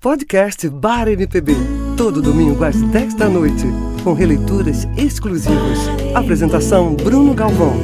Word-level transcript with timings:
Podcast 0.00 0.68
Bar 0.68 1.08
MPB, 1.08 1.56
todo 1.96 2.22
domingo 2.22 2.62
às 2.62 2.80
10 2.80 3.14
da 3.14 3.28
noite, 3.28 3.64
com 4.04 4.12
releituras 4.12 4.86
exclusivas. 4.96 5.76
Apresentação 6.14 6.94
Bruno 6.94 7.34
Galvão. 7.34 7.74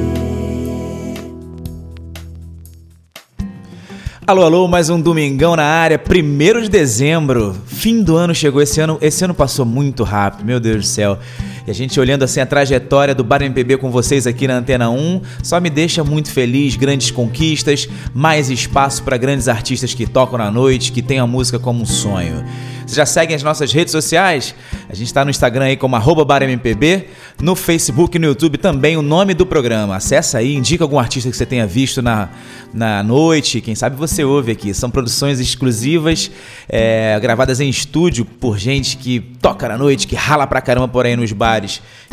Alô, 4.25 4.43
alô, 4.43 4.65
mais 4.65 4.89
um 4.89 5.01
domingão 5.01 5.57
na 5.57 5.65
área, 5.65 5.99
1 6.01 6.61
de 6.61 6.69
dezembro. 6.69 7.53
Fim 7.65 8.01
do 8.01 8.15
ano 8.15 8.33
chegou 8.33 8.61
esse 8.61 8.79
ano. 8.79 8.97
Esse 9.01 9.25
ano 9.25 9.33
passou 9.33 9.65
muito 9.65 10.05
rápido, 10.05 10.45
meu 10.45 10.61
Deus 10.61 10.77
do 10.77 10.87
céu. 10.87 11.19
E 11.67 11.71
a 11.71 11.73
gente 11.73 11.99
olhando 11.99 12.23
assim 12.23 12.39
a 12.39 12.45
trajetória 12.45 13.15
do 13.15 13.23
Bar 13.23 13.41
MPB 13.41 13.77
com 13.77 13.89
vocês 13.89 14.27
aqui 14.27 14.47
na 14.47 14.57
Antena 14.57 14.89
1, 14.89 15.21
só 15.41 15.59
me 15.59 15.69
deixa 15.69 16.03
muito 16.03 16.31
feliz, 16.31 16.75
grandes 16.75 17.09
conquistas, 17.09 17.89
mais 18.13 18.49
espaço 18.51 19.01
para 19.03 19.17
grandes 19.17 19.47
artistas 19.47 19.93
que 19.93 20.05
tocam 20.05 20.37
na 20.37 20.51
noite, 20.51 20.91
que 20.91 21.01
têm 21.01 21.17
a 21.17 21.25
música 21.25 21.57
como 21.57 21.81
um 21.81 21.85
sonho. 21.85 22.45
Vocês 22.85 22.97
já 22.97 23.05
seguem 23.05 23.35
as 23.35 23.41
nossas 23.41 23.73
redes 23.73 23.91
sociais? 23.91 24.53
A 24.87 24.93
gente 24.93 25.07
está 25.07 25.25
no 25.25 25.31
Instagram 25.31 25.65
aí 25.65 25.75
como 25.75 25.97
BarMPB, 26.23 27.07
no 27.41 27.55
Facebook 27.55 28.15
e 28.15 28.19
no 28.19 28.27
YouTube 28.27 28.59
também 28.59 28.95
o 28.95 29.01
nome 29.01 29.33
do 29.33 29.43
programa. 29.43 29.95
Acesse 29.95 30.37
aí, 30.37 30.55
indica 30.55 30.83
algum 30.83 30.99
artista 30.99 31.29
que 31.31 31.35
você 31.35 31.47
tenha 31.47 31.65
visto 31.65 32.03
na, 32.03 32.29
na 32.71 33.01
noite, 33.01 33.59
quem 33.59 33.73
sabe 33.73 33.95
você 33.95 34.23
ouve 34.23 34.51
aqui. 34.51 34.71
São 34.71 34.91
produções 34.91 35.39
exclusivas, 35.39 36.29
é, 36.69 37.19
gravadas 37.19 37.59
em 37.59 37.67
estúdio 37.67 38.23
por 38.23 38.59
gente 38.59 38.97
que 38.97 39.19
toca 39.41 39.67
na 39.67 39.79
noite, 39.79 40.05
que 40.05 40.15
rala 40.15 40.45
pra 40.45 40.61
caramba 40.61 40.87
por 40.87 41.07
aí 41.07 41.15
nos 41.15 41.31
bares, 41.31 41.54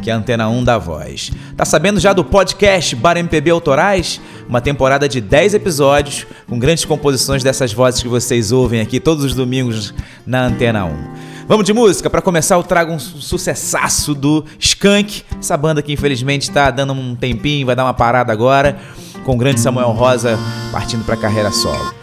que 0.01 0.11
é 0.11 0.13
a 0.13 0.17
Antena 0.17 0.49
1 0.49 0.65
da 0.65 0.79
Voz. 0.79 1.31
Tá 1.57 1.65
sabendo 1.65 2.01
já 2.01 2.13
do 2.13 2.25
podcast 2.25 2.95
Bar 2.97 3.17
MPB 3.17 3.51
Autorais? 3.51 4.21
Uma 4.49 4.61
temporada 4.61 5.09
de 5.09 5.21
10 5.21 5.55
episódios, 5.55 6.27
com 6.49 6.59
grandes 6.59 6.85
composições 6.85 7.43
dessas 7.43 7.73
vozes 7.73 8.03
que 8.03 8.09
vocês 8.09 8.53
ouvem 8.53 8.81
aqui 8.81 9.01
todos 9.01 9.25
os 9.25 9.35
domingos 9.35 9.95
na 10.27 10.47
Antena 10.47 10.85
1. 10.85 11.33
Vamos 11.49 11.67
de 11.67 11.73
música? 11.73 12.09
Para 12.09 12.23
começar, 12.23 12.55
eu 12.55 12.63
trago 12.63 12.93
um 12.93 12.99
sucessaço 12.99 14.15
do 14.15 14.45
Skank, 14.59 15.25
essa 15.39 15.57
banda 15.57 15.83
que 15.83 15.93
infelizmente 15.93 16.43
está 16.43 16.71
dando 16.71 16.93
um 16.93 17.15
tempinho, 17.15 17.67
vai 17.67 17.75
dar 17.75 17.85
uma 17.85 17.95
parada 17.95 18.33
agora, 18.33 18.79
com 19.25 19.35
o 19.35 19.37
grande 19.37 19.61
Samuel 19.61 19.91
Rosa 19.91 20.39
partindo 20.71 21.05
para 21.05 21.17
carreira 21.17 21.51
solo. 21.51 21.95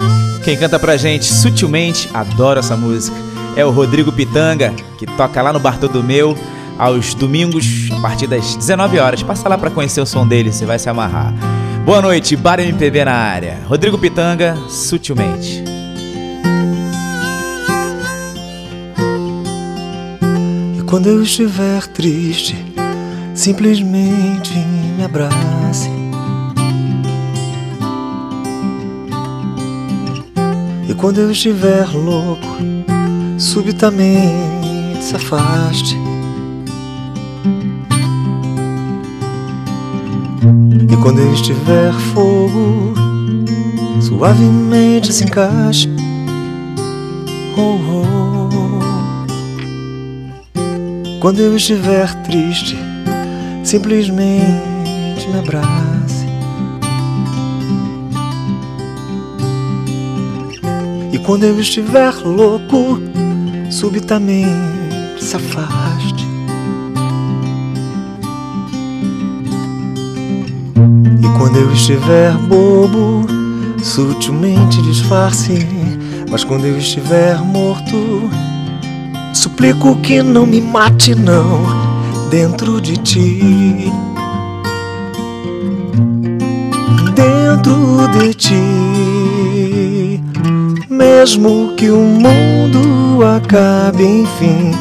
Quem 0.44 0.58
canta 0.58 0.78
pra 0.78 0.98
gente 0.98 1.26
sutilmente, 1.26 2.10
adoro 2.14 2.60
essa 2.60 2.76
música, 2.76 3.16
é 3.56 3.66
o 3.66 3.72
Rodrigo 3.72 4.12
Pitanga, 4.12 4.74
que 4.98 5.06
toca 5.06 5.42
lá 5.42 5.52
no 5.52 5.60
Bar 5.60 5.80
Todo 5.80 6.04
Meu 6.04 6.38
aos 6.80 7.14
domingos, 7.14 7.90
a 7.92 8.00
partir 8.00 8.26
das 8.26 8.56
19 8.56 8.98
horas. 8.98 9.22
Passa 9.22 9.50
lá 9.50 9.58
para 9.58 9.70
conhecer 9.70 10.00
o 10.00 10.06
som 10.06 10.26
dele, 10.26 10.52
você 10.52 10.66
vai 10.66 10.80
se 10.80 10.90
amarrar. 10.90 11.34
Boa 11.86 12.02
noite, 12.02 12.36
Bar 12.36 12.60
MPB 12.60 13.04
na 13.04 13.14
área. 13.14 13.60
Rodrigo 13.66 13.98
Pitanga, 13.98 14.58
sutilmente. 14.70 15.64
E 20.78 20.82
quando 20.84 21.08
eu 21.08 21.22
estiver 21.22 21.86
triste, 21.88 22.56
simplesmente 23.36 24.54
me 24.98 25.04
abrace. 25.04 25.90
E 30.88 30.94
quando 30.94 31.20
eu 31.20 31.32
estiver 31.32 31.88
louco, 31.94 32.58
subitamente 33.38 35.04
se 35.04 35.16
afaste. 35.16 36.09
E 40.88 40.96
quando 41.02 41.20
eu 41.20 41.34
estiver 41.34 41.92
fogo, 42.14 42.94
suavemente 44.02 45.12
se 45.12 45.24
encaixe. 45.24 45.90
Oh, 47.58 47.78
oh. 47.86 48.10
Quando 51.20 51.40
eu 51.40 51.56
estiver 51.56 52.14
triste, 52.24 52.78
simplesmente 53.64 55.28
me 55.28 55.40
abrace. 55.40 56.26
E 61.12 61.18
quando 61.20 61.44
eu 61.44 61.60
estiver 61.60 62.14
louco, 62.24 63.00
subitamente 63.70 64.50
se 65.20 65.36
afaste. 65.36 65.79
Quando 71.40 71.56
eu 71.56 71.72
estiver 71.72 72.34
bobo, 72.50 73.26
sutilmente 73.82 74.82
disfarce. 74.82 75.66
Mas 76.30 76.44
quando 76.44 76.66
eu 76.66 76.78
estiver 76.78 77.40
morto, 77.40 78.30
suplico 79.34 79.96
que 80.02 80.22
não 80.22 80.46
me 80.46 80.60
mate, 80.60 81.16
não, 81.16 81.62
dentro 82.30 82.82
de 82.82 82.98
ti. 82.98 83.90
Dentro 87.16 88.10
de 88.20 88.34
ti, 88.34 90.22
mesmo 90.90 91.74
que 91.78 91.90
o 91.90 92.02
mundo 92.02 93.24
acabe, 93.24 94.04
enfim. 94.04 94.72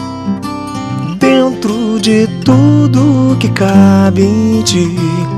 Dentro 1.21 2.01
de 2.01 2.27
tudo 2.45 3.37
que 3.39 3.49
cabe 3.49 4.23
em 4.25 4.61
ti 4.63 5.38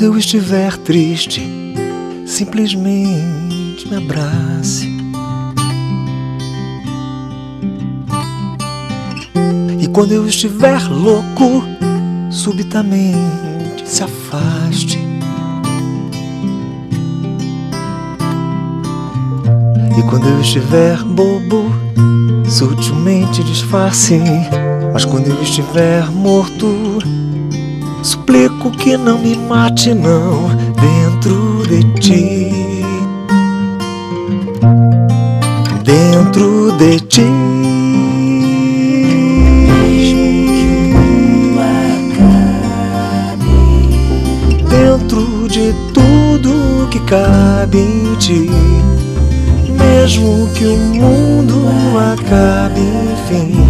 Quando 0.00 0.14
eu 0.14 0.18
estiver 0.18 0.78
triste, 0.78 1.46
simplesmente 2.24 3.86
me 3.86 3.96
abrace. 3.96 4.88
E 9.78 9.86
quando 9.88 10.12
eu 10.12 10.26
estiver 10.26 10.82
louco, 10.88 11.64
subitamente 12.30 13.86
se 13.86 14.02
afaste. 14.02 14.98
E 19.98 20.02
quando 20.08 20.28
eu 20.30 20.40
estiver 20.40 20.96
bobo, 21.04 21.74
sutilmente 22.48 23.44
disfarce. 23.44 24.18
Mas 24.94 25.04
quando 25.04 25.26
eu 25.26 25.42
estiver 25.42 26.10
morto, 26.10 27.00
Suplico 28.30 28.70
que 28.70 28.96
não 28.96 29.18
me 29.18 29.36
mate, 29.36 29.92
não, 29.92 30.46
dentro 30.78 31.66
de 31.66 31.82
ti. 31.98 32.84
Dentro 35.82 36.70
de 36.78 37.00
ti. 37.00 37.24
Dentro 44.68 45.48
de 45.48 45.74
tudo 45.92 46.88
que 46.88 47.00
cabe 47.00 47.78
em 47.78 48.14
ti. 48.14 48.48
Mesmo 49.76 50.48
que 50.54 50.66
o 50.66 50.78
mundo 50.78 51.64
acabe, 51.98 52.80
enfim 52.80 53.69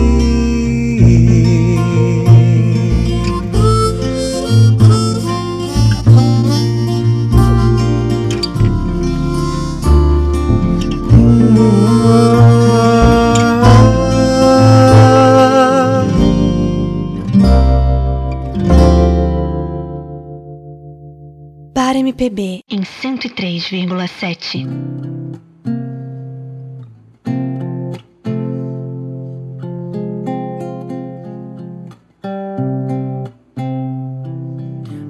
103,7. 23.71 24.67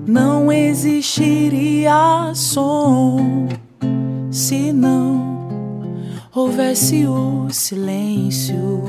Não 0.05 0.51
existiria 0.51 2.31
som 2.35 3.47
se 4.29 4.71
não 4.71 5.49
houvesse 6.35 7.07
o 7.07 7.47
silêncio. 7.49 8.83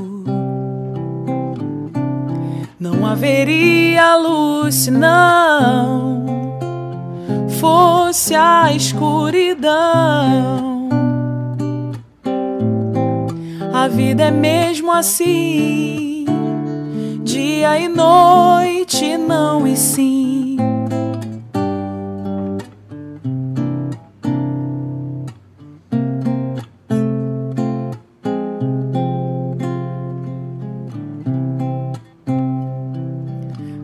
Não 2.78 3.06
haveria 3.06 4.16
luz 4.16 4.74
se 4.74 4.90
não 4.90 6.21
fosse 7.62 8.34
a 8.34 8.72
escuridão. 8.74 9.70
A 13.72 13.86
vida 13.86 14.24
é 14.24 14.30
mesmo 14.32 14.90
assim, 14.90 16.24
dia 17.22 17.78
e 17.78 17.86
noite, 17.86 19.16
não 19.16 19.64
e 19.64 19.76
sim. 19.76 20.56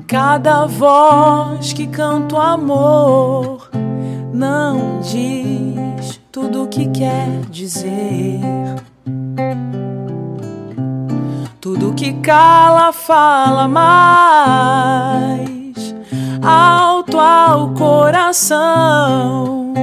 Cada 0.08 0.66
voz 0.66 1.72
que 1.72 1.86
canta 1.86 2.34
o 2.34 2.40
amor 2.40 3.57
não 4.38 5.00
diz 5.00 6.20
tudo 6.30 6.62
o 6.62 6.68
que 6.68 6.86
quer 6.90 7.40
dizer. 7.50 8.38
Tudo 11.60 11.92
que 11.92 12.12
cala 12.20 12.92
fala 12.92 13.66
mais 13.66 15.92
alto 16.40 17.18
ao 17.18 17.74
coração. 17.74 19.74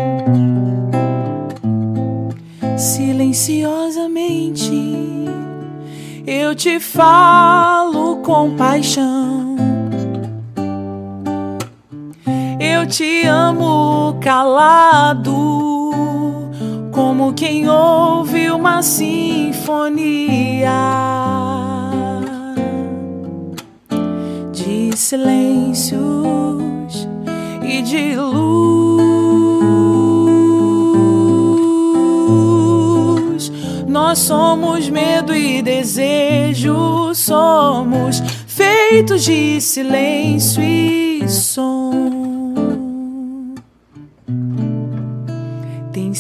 Silenciosamente 2.78 4.72
eu 6.26 6.56
te 6.56 6.80
falo 6.80 8.22
com 8.22 8.56
paixão. 8.56 9.75
Eu 12.68 12.88
te 12.88 13.28
amo 13.28 14.18
calado, 14.20 15.32
como 16.92 17.32
quem 17.34 17.70
ouve 17.70 18.50
uma 18.50 18.82
sinfonia 18.82 20.72
de 24.52 24.98
silêncios 24.98 25.96
e 27.62 27.84
de 27.84 28.16
luz. 28.16 28.56
Nós 33.88 34.18
somos 34.18 34.90
medo 34.90 35.36
e 35.36 35.62
desejo, 35.62 37.14
somos 37.14 38.24
feitos 38.48 39.24
de 39.24 39.62
silêncio 39.62 40.64
e 40.64 41.30
som. 41.30 42.25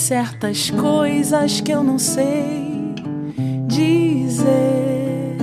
Certas 0.06 0.70
coisas 0.70 1.62
que 1.62 1.72
eu 1.72 1.84
não 1.84 1.98
sei 1.98 2.94
dizer. 3.66 5.36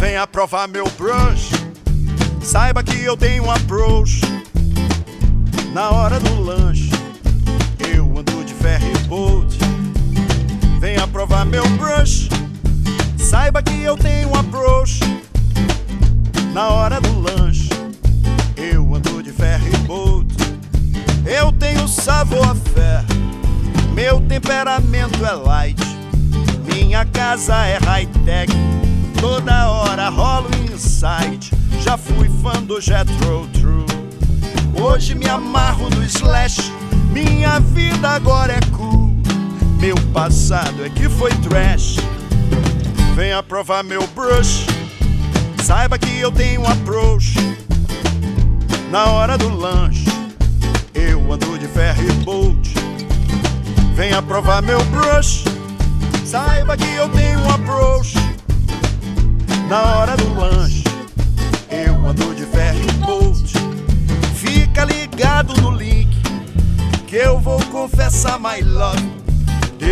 Venha 0.00 0.26
provar 0.26 0.66
meu 0.66 0.84
brush. 0.98 1.52
Saiba 2.42 2.82
que 2.82 3.04
eu 3.04 3.16
tenho 3.16 3.44
um 3.44 3.50
approach. 3.52 4.20
Na 5.72 5.90
hora 5.90 6.18
do 6.18 6.42
lanche, 6.42 6.90
eu 7.94 8.18
ando 8.18 8.44
de 8.44 8.52
ferry 8.52 8.98
boat. 9.06 9.56
Venha 10.80 11.06
provar 11.06 11.46
meu 11.46 11.62
brush. 11.76 12.28
Saiba 13.30 13.62
que 13.62 13.84
eu 13.84 13.96
tenho 13.96 14.28
um 14.30 14.34
approach 14.34 14.98
na 16.52 16.68
hora 16.68 17.00
do 17.00 17.20
lanche. 17.20 17.68
Eu 18.56 18.92
ando 18.92 19.22
de 19.22 19.30
ferry 19.30 19.70
boat. 19.86 20.26
Eu 21.24 21.52
tenho 21.52 21.86
sabor 21.86 22.56
fé. 22.74 23.04
Meu 23.94 24.20
temperamento 24.22 25.24
é 25.24 25.30
light. 25.30 25.80
Minha 26.74 27.04
casa 27.04 27.54
é 27.66 27.78
high-tech. 27.78 28.52
Toda 29.20 29.70
hora 29.70 30.08
rola 30.08 30.48
um 30.48 30.74
insight. 30.74 31.52
Já 31.84 31.96
fui 31.96 32.28
fã 32.42 32.60
do 32.60 32.80
Jethro 32.80 33.48
True. 33.52 33.86
Hoje 34.74 35.14
me 35.14 35.28
amarro 35.28 35.88
no 35.90 36.02
slash. 36.02 36.72
Minha 37.12 37.60
vida 37.60 38.08
agora 38.08 38.54
é 38.54 38.76
cool. 38.76 39.14
Meu 39.78 39.94
passado 40.12 40.84
é 40.84 40.90
que 40.90 41.08
foi 41.08 41.30
trash. 41.48 41.96
Venha 43.14 43.42
provar 43.42 43.82
meu 43.82 44.06
brush. 44.08 44.66
Saiba 45.62 45.98
que 45.98 46.20
eu 46.20 46.32
tenho 46.32 46.66
approach. 46.66 47.34
Na 48.90 49.06
hora 49.06 49.36
do 49.36 49.48
lanche, 49.48 50.06
eu 50.94 51.32
ando 51.32 51.58
de 51.58 51.68
ferry 51.68 52.10
bolt. 52.24 52.68
Venha 53.94 54.22
provar 54.22 54.62
meu 54.62 54.82
brush. 54.86 55.44
Saiba 56.24 56.76
que 56.76 56.94
eu 56.94 57.08
tenho 57.10 57.40
approach. 57.50 58.14
Na 59.68 59.82
hora 59.96 60.16
do 60.16 60.34
lanche, 60.34 60.84
eu 61.68 61.94
ando 62.06 62.34
de 62.34 62.44
ferry 62.46 62.90
bolt. 63.04 63.52
Fica 64.34 64.84
ligado 64.84 65.60
no 65.60 65.70
link 65.70 66.10
que 67.06 67.16
eu 67.16 67.38
vou 67.38 67.60
confessar 67.66 68.38
my 68.38 68.60
love. 68.62 69.19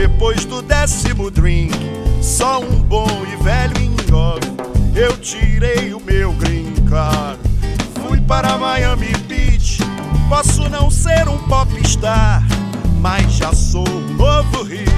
Depois 0.01 0.45
do 0.45 0.63
décimo 0.63 1.29
drink, 1.29 1.75
só 2.23 2.61
um 2.61 2.81
bom 2.83 3.09
e 3.33 3.43
velho 3.43 3.77
engove. 3.81 4.47
Eu 4.95 5.17
tirei 5.17 5.93
o 5.93 5.99
meu 5.99 6.31
green 6.35 6.73
card, 6.89 7.41
fui 8.07 8.21
para 8.21 8.57
Miami 8.57 9.11
Beach. 9.27 9.79
Posso 10.29 10.69
não 10.69 10.89
ser 10.89 11.27
um 11.29 11.39
popstar, 11.49 12.45
mas 13.01 13.33
já 13.33 13.53
sou 13.53 13.89
um 13.89 14.15
novo 14.15 14.63
hit. 14.63 14.89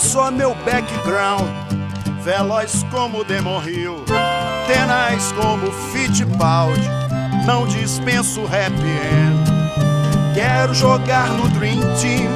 Só 0.00 0.30
meu 0.30 0.54
background. 0.64 1.48
Veloz 2.22 2.84
como 2.90 3.24
Demon 3.24 3.62
Hill, 3.62 4.04
tenaz 4.66 5.32
como 5.32 5.70
Fittipaldi. 5.92 6.88
Não 7.46 7.66
dispenso 7.66 8.42
happy 8.44 8.90
end. 9.12 9.50
Quero 10.34 10.74
jogar 10.74 11.28
no 11.30 11.48
Dream 11.48 11.80
Team, 12.00 12.28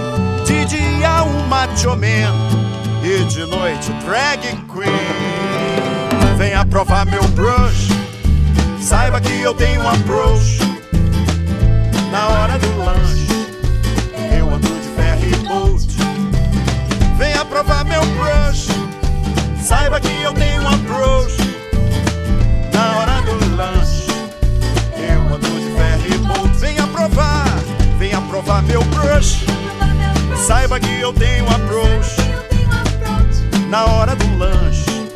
de 0.46 0.64
dia 0.64 1.22
um 1.24 1.46
macho 1.46 1.90
man 1.90 2.34
e 3.02 3.24
de 3.24 3.46
noite 3.46 3.92
drag 4.04 4.40
queen. 4.72 6.36
Venha 6.36 6.64
provar 6.64 7.06
meu 7.06 7.22
brush, 7.28 7.88
saiba 8.80 9.20
que 9.20 9.40
eu 9.40 9.54
tenho 9.54 9.82
um 9.82 9.88
approach. 9.88 10.58
Na 12.10 12.28
hora 12.28 12.58
do 12.58 12.84
lanche, 12.84 13.23
provar 17.54 17.84
meu 17.84 18.00
brush, 18.16 18.66
saiba 19.62 20.00
que 20.00 20.10
eu 20.22 20.34
tenho 20.34 20.60
um 20.60 20.68
approach. 20.68 21.36
Na 22.72 22.98
hora 22.98 23.22
do 23.22 23.56
lanche, 23.56 24.08
eu 24.98 25.20
ando 25.32 25.46
de 25.46 25.70
ferry. 25.76 26.58
Venha 26.58 26.84
provar, 26.88 27.46
venha 27.96 28.20
provar 28.22 28.60
meu 28.64 28.82
brush, 28.82 29.44
saiba 30.36 30.80
que 30.80 31.00
eu 31.00 31.12
tenho 31.12 31.44
um 31.44 31.50
approach. 31.50 32.16
Na 33.68 33.84
hora 33.84 34.16
do 34.16 34.36
lanche, 34.36 35.08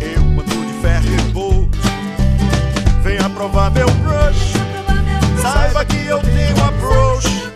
eu 0.00 0.22
ando 0.22 0.44
de 0.44 0.72
ferry. 0.80 1.16
Venha 3.02 3.28
provar 3.30 3.72
meu 3.72 3.90
brush, 3.90 4.52
saiba 5.42 5.84
que 5.84 6.06
eu 6.06 6.20
tenho 6.20 6.56
um 6.58 6.64
approach. 6.64 7.50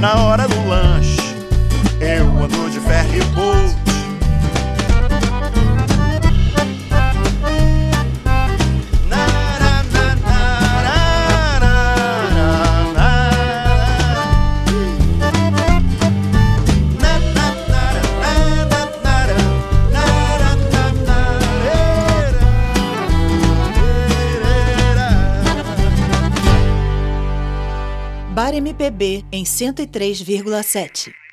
Na 0.00 0.14
hora 0.24 0.48
do 0.48 0.55
mundo 2.48 2.70
de 2.70 2.80
ferro 2.80 3.14
e 3.14 3.24
bolo. 3.34 3.86
Bar 28.34 28.54
MPB 28.54 29.24
em 29.32 29.44
103,7. 29.44 31.25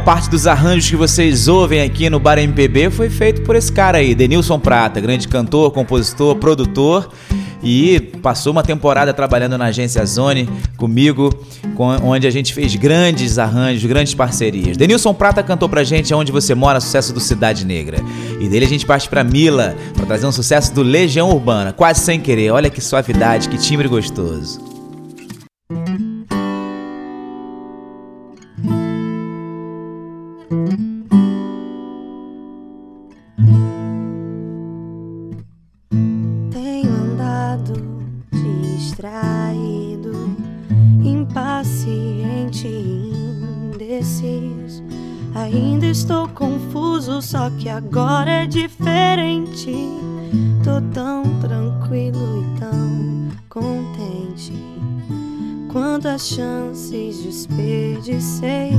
Parte 0.00 0.30
dos 0.30 0.46
arranjos 0.46 0.88
que 0.88 0.96
vocês 0.96 1.46
ouvem 1.46 1.82
aqui 1.82 2.08
no 2.08 2.18
Bar 2.18 2.38
MPB 2.38 2.90
foi 2.90 3.10
feito 3.10 3.42
por 3.42 3.54
esse 3.54 3.70
cara 3.70 3.98
aí, 3.98 4.14
Denilson 4.14 4.58
Prata, 4.58 4.98
grande 5.00 5.28
cantor, 5.28 5.70
compositor, 5.72 6.36
produtor 6.36 7.10
e 7.62 8.00
passou 8.22 8.52
uma 8.52 8.62
temporada 8.62 9.12
trabalhando 9.12 9.58
na 9.58 9.66
agência 9.66 10.04
Zone 10.06 10.48
comigo, 10.76 11.30
com, 11.76 11.88
onde 12.02 12.26
a 12.26 12.30
gente 12.30 12.54
fez 12.54 12.74
grandes 12.76 13.38
arranjos, 13.38 13.84
grandes 13.84 14.14
parcerias. 14.14 14.76
Denilson 14.76 15.12
Prata 15.12 15.42
cantou 15.42 15.68
pra 15.68 15.84
gente 15.84 16.14
Onde 16.14 16.32
Você 16.32 16.54
Mora, 16.54 16.80
sucesso 16.80 17.12
do 17.12 17.20
Cidade 17.20 17.66
Negra. 17.66 17.98
E 18.40 18.48
dele 18.48 18.64
a 18.64 18.68
gente 18.68 18.86
parte 18.86 19.08
pra 19.08 19.22
Mila, 19.22 19.76
pra 19.94 20.06
trazer 20.06 20.26
um 20.26 20.32
sucesso 20.32 20.72
do 20.74 20.82
Legião 20.82 21.28
Urbana, 21.30 21.72
quase 21.72 22.00
sem 22.00 22.18
querer. 22.18 22.50
Olha 22.50 22.70
que 22.70 22.80
suavidade, 22.80 23.48
que 23.48 23.58
timbre 23.58 23.86
gostoso. 23.86 24.79
Que 47.60 47.68
agora 47.68 48.30
é 48.30 48.46
diferente. 48.46 49.72
Tô 50.64 50.80
tão 50.92 51.22
tranquilo 51.40 52.42
e 52.42 52.58
tão 52.58 53.28
contente. 53.48 54.52
Quantas 55.70 56.26
chances 56.26 57.22
desperdicei 57.22 58.72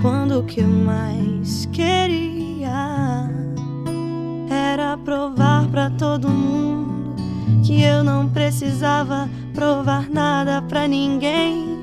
quando 0.00 0.40
o 0.40 0.42
que 0.44 0.60
eu 0.60 0.68
mais 0.68 1.66
queria 1.66 3.30
era 4.50 4.96
provar 4.98 5.66
para 5.68 5.90
todo 5.90 6.28
mundo 6.28 7.14
que 7.64 7.82
eu 7.82 8.04
não 8.04 8.28
precisava 8.28 9.28
provar 9.54 10.08
nada 10.10 10.62
para 10.62 10.86
ninguém. 10.86 11.76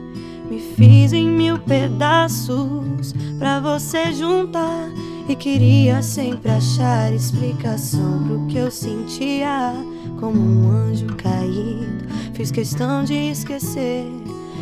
Me 0.49 0.59
fiz 0.59 1.13
em 1.13 1.27
mil 1.27 1.57
pedaços 1.59 3.13
para 3.43 3.59
você 3.59 4.13
juntar 4.13 4.89
e 5.27 5.35
queria 5.35 6.01
sempre 6.01 6.49
achar 6.49 7.11
explicação 7.13 8.23
pro 8.23 8.47
que 8.47 8.55
eu 8.57 8.71
sentia 8.71 9.73
como 10.17 10.39
um 10.39 10.71
anjo 10.71 11.07
caído. 11.17 12.07
Fiz 12.33 12.51
questão 12.51 13.03
de 13.03 13.13
esquecer 13.31 14.05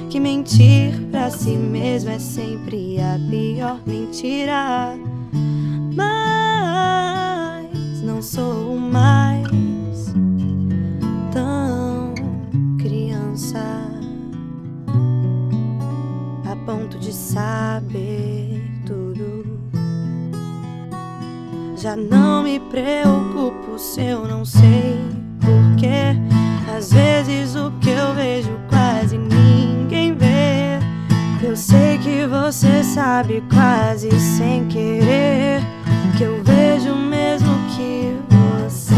que 0.09 0.19
mentir 0.19 0.99
pra 1.11 1.29
si 1.29 1.51
mesmo 1.51 2.09
é 2.09 2.17
sempre 2.17 2.99
a 2.99 3.19
pior 3.29 3.79
mentira. 3.85 4.97
Mas 5.95 6.81
não 8.01 8.19
sou 8.19 8.75
mais 8.79 10.11
tão 11.31 12.15
criança 12.79 13.59
a 16.51 16.55
ponto 16.65 16.97
de 16.97 17.13
saber 17.13 18.50
Já 21.81 21.95
não 21.95 22.43
me 22.43 22.59
preocupo 22.59 23.79
se 23.79 24.01
eu 24.01 24.27
não 24.27 24.45
sei 24.45 24.99
porquê. 25.39 26.15
Às 26.77 26.93
vezes 26.93 27.55
o 27.55 27.71
que 27.81 27.89
eu 27.89 28.13
vejo 28.13 28.51
quase 28.69 29.17
ninguém 29.17 30.13
vê. 30.13 30.77
Eu 31.41 31.55
sei 31.55 31.97
que 31.97 32.27
você 32.27 32.83
sabe 32.83 33.43
quase 33.51 34.11
sem 34.11 34.67
querer 34.67 35.61
que 36.19 36.23
eu 36.23 36.43
vejo 36.43 36.93
mesmo 36.95 37.49
que 37.75 38.15
você. 38.29 38.93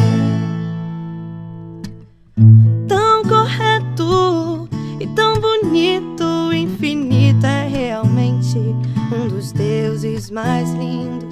Tão 2.85 3.23
correto 3.23 4.67
e 4.99 5.07
tão 5.07 5.35
bonito, 5.35 6.51
infinito 6.51 7.45
é 7.45 7.65
realmente 7.65 8.57
um 8.57 9.29
dos 9.29 9.53
deuses 9.53 10.29
mais 10.29 10.69
lindos 10.73 11.22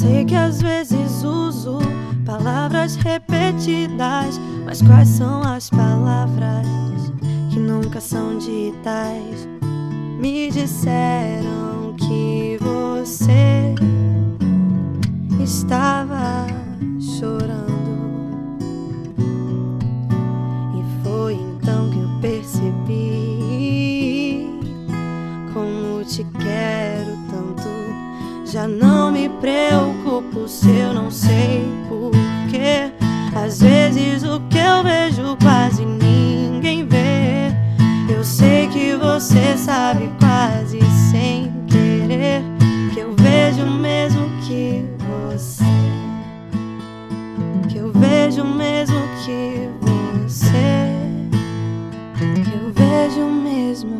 Sei 0.00 0.24
que 0.24 0.34
às 0.34 0.62
vezes 0.62 1.22
uso 1.22 1.78
palavras 2.24 2.96
repetidas, 2.96 4.40
mas 4.64 4.80
quais 4.80 5.06
são 5.06 5.42
as 5.42 5.68
palavras 5.68 6.66
que 7.50 7.58
nunca 7.60 8.00
são 8.00 8.38
ditas? 8.38 9.46
Me 10.18 10.50
disseram 10.50 11.94
que 11.98 12.56
você 12.62 13.74
estava 15.38 16.46
chorando. 16.98 17.59
Já 28.60 28.68
não 28.68 29.10
me 29.10 29.26
preocupo 29.26 30.46
se 30.46 30.68
eu 30.68 30.92
não 30.92 31.10
sei 31.10 31.64
porquê. 31.88 32.92
Às 33.34 33.62
vezes 33.62 34.22
o 34.22 34.38
que 34.50 34.58
eu 34.58 34.82
vejo 34.82 35.34
quase 35.42 35.82
ninguém 35.82 36.86
vê. 36.86 37.54
Eu 38.14 38.22
sei 38.22 38.68
que 38.68 38.94
você 38.96 39.56
sabe 39.56 40.12
quase 40.20 40.78
sem 41.10 41.50
querer 41.68 42.42
que 42.92 43.00
eu 43.00 43.14
vejo 43.16 43.64
mesmo 43.64 44.28
que 44.46 44.84
você. 45.08 45.64
Que 47.66 47.78
eu 47.78 47.90
vejo 47.90 48.44
mesmo 48.44 49.00
que 49.24 49.70
você. 49.80 50.86
Que 52.44 52.52
eu 52.62 52.70
vejo 52.74 53.24
mesmo. 53.24 53.96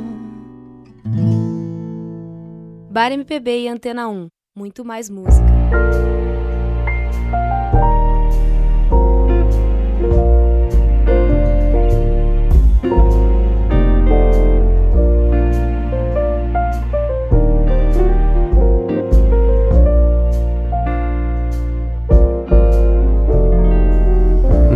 Bar 2.91 3.11
MPB 3.11 3.61
e 3.61 3.69
Antena 3.69 4.07
1 4.07 4.29
muito 4.61 4.85
mais 4.85 5.09
música. 5.09 5.43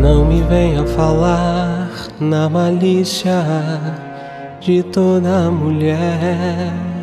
Não 0.00 0.24
me 0.24 0.40
venha 0.44 0.86
falar 0.86 1.90
na 2.18 2.48
malícia 2.48 3.44
de 4.60 4.82
toda 4.82 5.50
mulher 5.50 6.93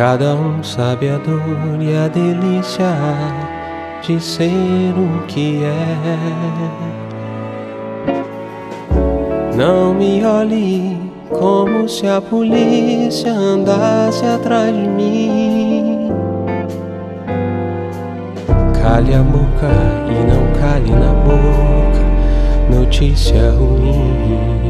Cada 0.00 0.34
um 0.34 0.62
sabe 0.62 1.10
a 1.10 1.18
dor 1.18 1.78
e 1.78 1.94
a 1.94 2.08
delícia 2.08 2.86
de 4.00 4.18
ser 4.18 4.94
o 4.96 5.26
que 5.26 5.62
é. 5.62 5.98
Não 9.54 9.92
me 9.92 10.24
olhe 10.24 10.96
como 11.28 11.86
se 11.86 12.06
a 12.06 12.18
polícia 12.18 13.30
andasse 13.30 14.24
atrás 14.24 14.74
de 14.74 14.88
mim. 14.88 16.10
Cale 18.80 19.14
a 19.14 19.22
boca 19.22 19.68
e 20.08 20.14
não 20.32 20.50
cale 20.58 20.92
na 20.92 21.12
boca 21.12 22.00
notícia 22.74 23.50
ruim. 23.50 24.69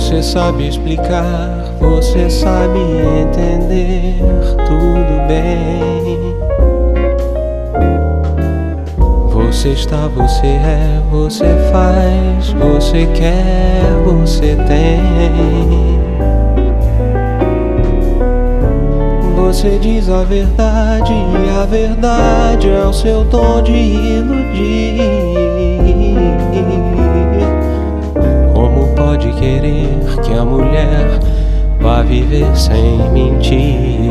Você 0.00 0.22
sabe 0.22 0.66
explicar, 0.66 1.74
você 1.78 2.30
sabe 2.30 2.78
entender 3.20 4.16
tudo 4.66 5.28
bem. 5.28 6.18
Você 9.28 9.68
está, 9.68 10.08
você 10.08 10.46
é, 10.46 11.02
você 11.10 11.44
faz, 11.70 12.50
você 12.54 13.06
quer, 13.14 13.92
você 14.02 14.56
tem. 14.66 16.00
Você 19.36 19.78
diz 19.78 20.08
a 20.08 20.24
verdade, 20.24 21.12
e 21.12 21.50
a 21.60 21.66
verdade 21.66 22.70
é 22.70 22.86
o 22.86 22.92
seu 22.92 23.26
tom 23.26 23.62
de 23.62 23.72
iludir. 23.72 25.49
pode 29.20 29.32
querer 29.34 29.98
que 30.24 30.32
a 30.32 30.44
mulher 30.44 31.20
vá 31.78 32.00
viver 32.00 32.56
sem 32.56 32.98
mentir. 33.12 34.10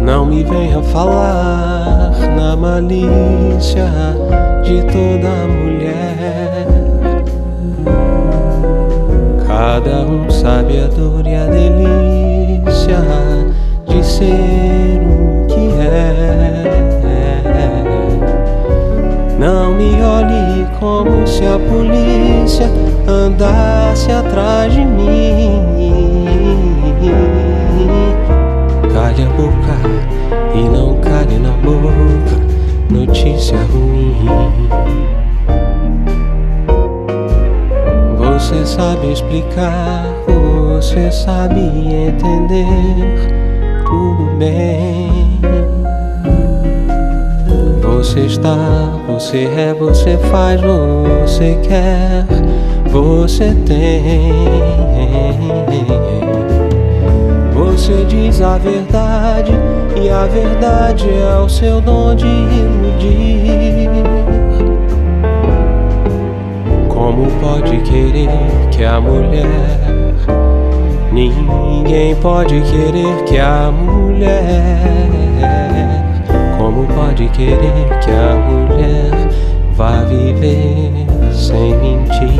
Não 0.00 0.24
me 0.24 0.42
venha 0.42 0.82
falar 0.82 2.10
na 2.34 2.56
malícia 2.56 3.84
de 4.64 4.80
toda 4.84 5.28
mulher 5.46 6.17
Cada 9.58 10.02
um 10.02 10.30
sabe 10.30 10.78
a 10.78 10.86
dor 10.86 11.26
e 11.26 11.34
a 11.34 11.46
delícia 11.46 13.00
de 13.88 14.06
ser 14.06 15.00
o 15.02 15.46
que 15.48 15.68
é. 15.80 16.62
Não 19.36 19.74
me 19.74 20.00
olhe 20.00 20.64
como 20.78 21.26
se 21.26 21.44
a 21.44 21.58
polícia 21.58 22.70
andasse 23.08 24.12
atrás 24.12 24.72
de 24.72 24.84
mim. 24.84 25.64
Calhe 28.94 29.24
a 29.24 29.30
boca 29.30 29.76
e 30.54 30.68
não 30.68 31.00
cale 31.00 31.36
na 31.36 31.50
boca 31.50 32.36
notícia 32.88 33.58
ruim. 33.72 34.57
Sabe 38.68 39.12
explicar, 39.12 40.04
você 40.26 41.10
sabe 41.10 41.58
entender 41.58 42.66
tudo 43.86 44.36
bem. 44.38 45.40
Você 47.80 48.20
está, 48.20 48.56
você 49.08 49.44
é, 49.56 49.74
você 49.74 50.18
faz, 50.30 50.60
você 50.60 51.58
quer, 51.62 52.26
você 52.90 53.54
tem. 53.66 54.58
Você 57.54 58.04
diz 58.04 58.42
a 58.42 58.58
verdade 58.58 59.52
e 59.96 60.10
a 60.10 60.26
verdade 60.26 61.08
é 61.08 61.38
o 61.38 61.48
seu 61.48 61.80
dom 61.80 62.14
de 62.14 62.26
iludir. 62.26 63.97
Como 67.08 67.26
pode 67.40 67.80
querer 67.84 68.28
que 68.70 68.84
a 68.84 69.00
mulher 69.00 69.48
Ninguém 71.10 72.14
pode 72.16 72.60
querer 72.60 73.24
que 73.24 73.38
a 73.38 73.72
mulher 73.72 75.08
Como 76.58 76.86
pode 76.88 77.26
querer 77.30 77.98
que 78.04 78.10
a 78.10 78.34
mulher 78.36 79.10
Vá 79.72 80.04
viver 80.04 81.06
sem 81.32 81.74
mentir 81.78 82.38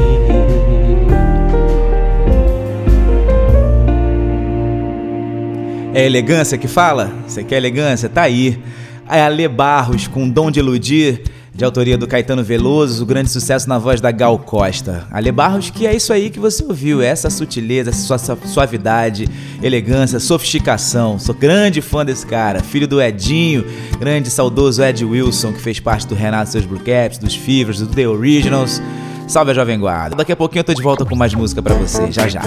É 5.95 6.05
elegância 6.05 6.59
que 6.59 6.69
fala? 6.69 7.11
Você 7.27 7.43
quer 7.43 7.57
elegância? 7.57 8.07
Tá 8.07 8.21
aí. 8.21 8.63
É 9.09 9.23
Ale 9.23 9.49
Barros 9.49 10.07
com 10.07 10.29
Dom 10.29 10.51
de 10.51 10.61
Iludir, 10.61 11.23
de 11.59 11.65
autoria 11.65 11.99
do 11.99 12.07
Caetano 12.07 12.45
Veloso, 12.45 13.03
o 13.03 13.07
grande 13.07 13.29
sucesso 13.29 13.69
na 13.69 13.79
voz 13.79 14.01
da 14.01 14.13
Gal 14.13 14.39
Costa. 14.39 15.09
Ale 15.11 15.33
Barros, 15.33 15.71
que 15.71 15.89
é 15.89 15.97
isso 15.97 16.13
aí 16.13 16.31
que 16.31 16.39
você 16.39 16.63
ouviu, 16.63 17.03
essa 17.03 17.29
sutileza, 17.29 17.91
essa 17.91 18.39
suavidade, 18.47 19.29
elegância, 19.61 20.21
sofisticação. 20.21 21.19
Sou 21.19 21.35
grande 21.35 21.83
fã 21.83 22.05
desse 22.05 22.25
cara, 22.25 22.63
filho 22.63 22.87
do 22.87 23.03
Edinho, 23.03 23.65
grande 23.99 24.31
saudoso 24.31 24.81
Ed 24.85 25.05
Wilson, 25.05 25.53
que 25.53 25.61
fez 25.61 25.81
parte 25.81 26.07
do 26.07 26.15
Renato 26.15 26.53
Seus 26.53 26.65
Caps, 26.65 27.19
dos 27.19 27.35
Fevers, 27.35 27.81
do 27.81 27.89
The 27.89 28.07
Originals. 28.07 28.81
Salve 29.27 29.51
a 29.51 29.55
Jovem 29.55 29.81
Guarda. 29.81 30.15
Daqui 30.15 30.31
a 30.31 30.37
pouquinho 30.37 30.61
eu 30.61 30.65
tô 30.65 30.75
de 30.75 30.81
volta 30.81 31.05
com 31.05 31.17
mais 31.17 31.35
música 31.35 31.61
para 31.61 31.75
vocês, 31.75 32.15
já 32.15 32.29
já. 32.29 32.43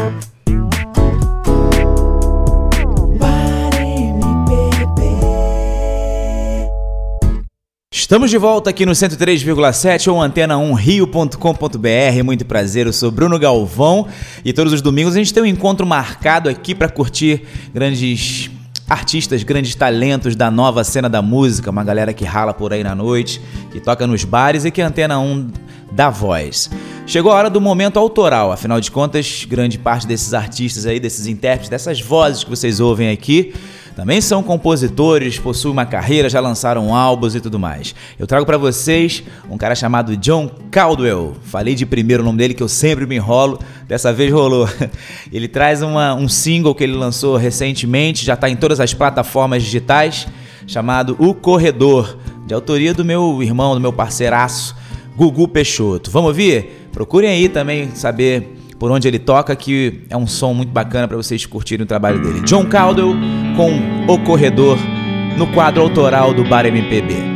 Estamos 8.11 8.29
de 8.29 8.37
volta 8.37 8.69
aqui 8.69 8.85
no 8.85 8.91
103,7 8.91 10.11
ou 10.11 10.19
antena1rio.com.br. 10.19 12.23
Muito 12.25 12.43
prazer, 12.43 12.85
eu 12.85 12.91
sou 12.91 13.09
Bruno 13.09 13.39
Galvão 13.39 14.05
e 14.43 14.51
todos 14.51 14.73
os 14.73 14.81
domingos 14.81 15.15
a 15.15 15.17
gente 15.17 15.33
tem 15.33 15.41
um 15.41 15.45
encontro 15.45 15.87
marcado 15.87 16.49
aqui 16.49 16.75
para 16.75 16.89
curtir 16.89 17.43
grandes 17.73 18.51
artistas, 18.89 19.43
grandes 19.43 19.75
talentos 19.75 20.35
da 20.35 20.51
nova 20.51 20.83
cena 20.83 21.07
da 21.07 21.21
música, 21.21 21.69
uma 21.69 21.85
galera 21.85 22.13
que 22.13 22.25
rala 22.25 22.53
por 22.53 22.73
aí 22.73 22.83
na 22.83 22.93
noite, 22.93 23.41
que 23.71 23.79
toca 23.79 24.05
nos 24.05 24.25
bares 24.25 24.65
e 24.65 24.71
que 24.71 24.81
a 24.81 24.87
Antena 24.87 25.17
1 25.17 25.49
dá 25.91 26.09
voz. 26.09 26.69
Chegou 27.05 27.31
a 27.31 27.35
hora 27.35 27.49
do 27.49 27.59
momento 27.59 27.99
autoral, 27.99 28.51
afinal 28.51 28.79
de 28.79 28.89
contas, 28.89 29.45
grande 29.47 29.77
parte 29.77 30.07
desses 30.07 30.33
artistas 30.33 30.85
aí, 30.85 30.99
desses 30.99 31.27
intérpretes, 31.27 31.69
dessas 31.69 31.99
vozes 31.99 32.43
que 32.43 32.49
vocês 32.49 32.79
ouvem 32.79 33.09
aqui, 33.09 33.53
também 33.95 34.21
são 34.21 34.41
compositores, 34.41 35.37
possuem 35.37 35.73
uma 35.73 35.85
carreira, 35.85 36.29
já 36.29 36.39
lançaram 36.39 36.95
álbuns 36.95 37.35
e 37.35 37.41
tudo 37.41 37.59
mais. 37.59 37.93
Eu 38.17 38.25
trago 38.25 38.45
para 38.45 38.57
vocês 38.57 39.23
um 39.49 39.57
cara 39.57 39.75
chamado 39.75 40.15
John 40.15 40.49
Caldwell. 40.71 41.35
Falei 41.43 41.75
de 41.75 41.85
primeiro 41.85 42.23
o 42.23 42.25
nome 42.25 42.37
dele 42.37 42.53
que 42.53 42.63
eu 42.63 42.69
sempre 42.69 43.05
me 43.05 43.15
enrolo, 43.17 43.59
dessa 43.87 44.13
vez 44.13 44.31
rolou. 44.31 44.67
Ele 45.31 45.47
traz 45.47 45.81
uma, 45.81 46.13
um 46.13 46.29
single 46.29 46.73
que 46.73 46.83
ele 46.83 46.93
lançou 46.93 47.35
recentemente, 47.35 48.25
já 48.25 48.33
está 48.33 48.49
em 48.49 48.55
todas 48.55 48.79
as 48.79 48.93
plataformas 48.93 49.61
digitais, 49.61 50.27
chamado 50.65 51.15
O 51.19 51.33
Corredor, 51.33 52.17
de 52.47 52.53
autoria 52.53 52.93
do 52.93 53.03
meu 53.03 53.43
irmão, 53.43 53.73
do 53.73 53.81
meu 53.81 53.91
parceiraço, 53.91 54.75
Gugu 55.15 55.47
Peixoto. 55.47 56.09
Vamos 56.11 56.29
ouvir? 56.29 56.89
Procurem 56.91 57.29
aí 57.29 57.49
também 57.49 57.89
saber 57.93 58.57
por 58.79 58.89
onde 58.89 59.07
ele 59.07 59.19
toca, 59.19 59.55
que 59.55 60.01
é 60.09 60.17
um 60.17 60.25
som 60.25 60.53
muito 60.53 60.71
bacana 60.71 61.07
para 61.07 61.15
vocês 61.15 61.45
curtirem 61.45 61.83
o 61.83 61.87
trabalho 61.87 62.19
dele. 62.21 62.41
John 62.41 62.65
Caldwell 62.65 63.13
com 63.55 64.11
O 64.11 64.17
Corredor 64.23 64.77
no 65.37 65.47
quadro 65.53 65.83
autoral 65.83 66.33
do 66.33 66.43
Bar 66.43 66.65
MPB. 66.65 67.30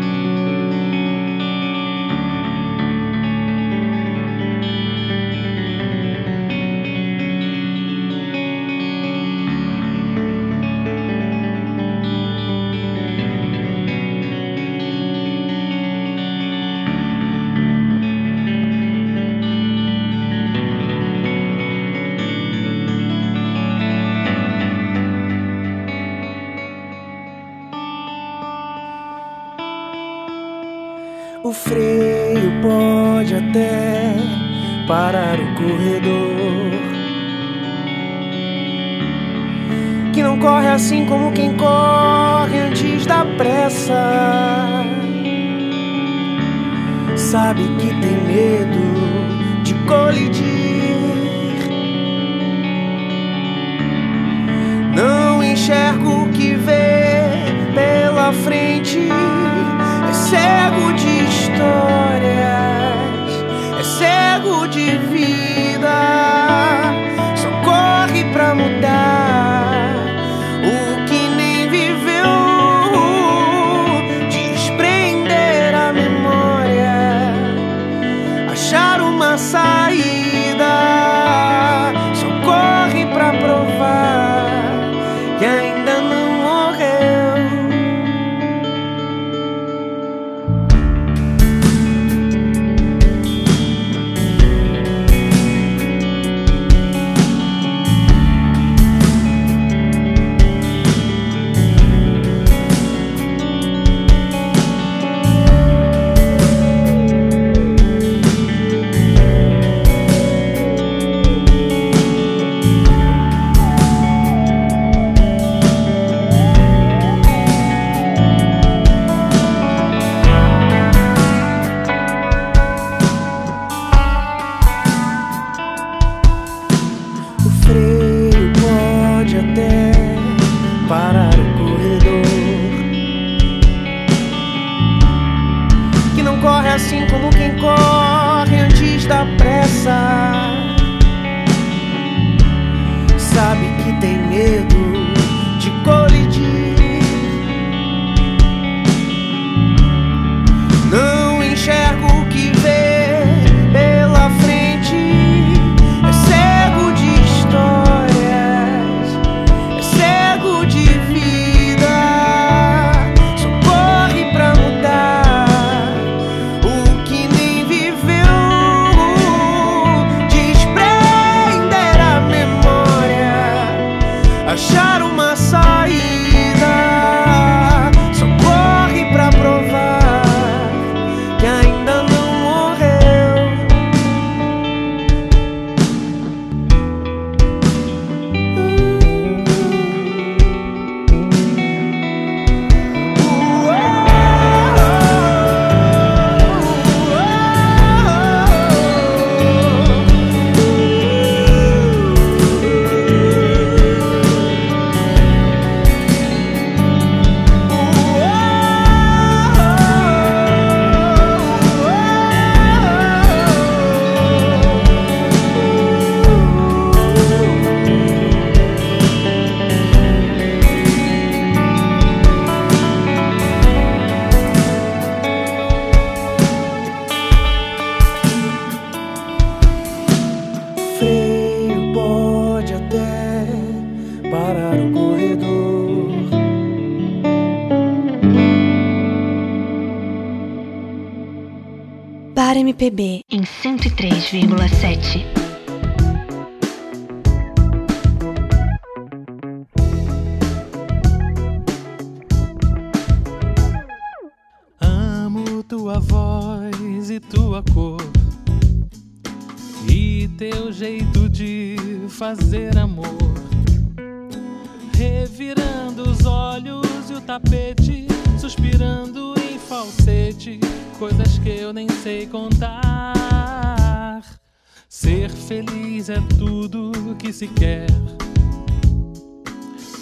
Ser 274.97 275.29
feliz 275.29 276.07
é 276.07 276.21
tudo 276.39 276.93
que 277.19 277.33
se 277.33 277.49
quer. 277.49 277.85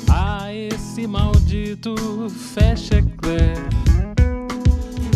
Ah, 0.07 0.53
esse 0.53 1.07
maldito 1.07 1.95
fecha 2.29 2.99
eclair. 2.99 3.57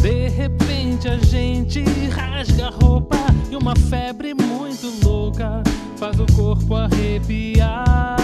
De 0.01 0.29
repente 0.29 1.07
a 1.07 1.19
gente 1.19 1.83
rasga 2.09 2.69
a 2.69 2.69
roupa 2.71 3.17
e 3.51 3.55
uma 3.55 3.75
febre 3.75 4.33
muito 4.33 4.91
louca 5.05 5.61
faz 5.97 6.19
o 6.19 6.25
corpo 6.35 6.73
arrepiar. 6.73 8.17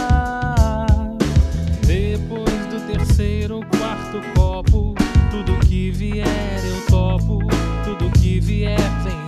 Depois 1.86 2.66
do 2.66 2.92
terceiro, 2.92 3.60
quarto 3.78 4.20
copo, 4.34 4.96
tudo 5.30 5.60
que 5.68 5.92
vier 5.92 6.66
eu 6.66 6.86
topo, 6.88 7.38
tudo 7.86 8.10
que 8.20 8.40
vier 8.40 8.80
vem 9.04 9.23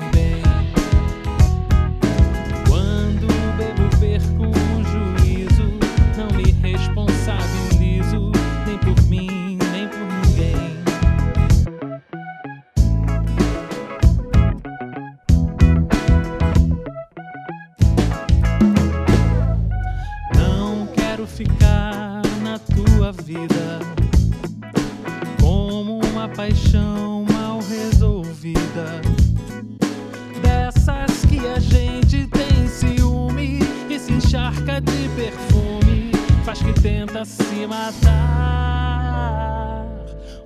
matar. 37.86 39.86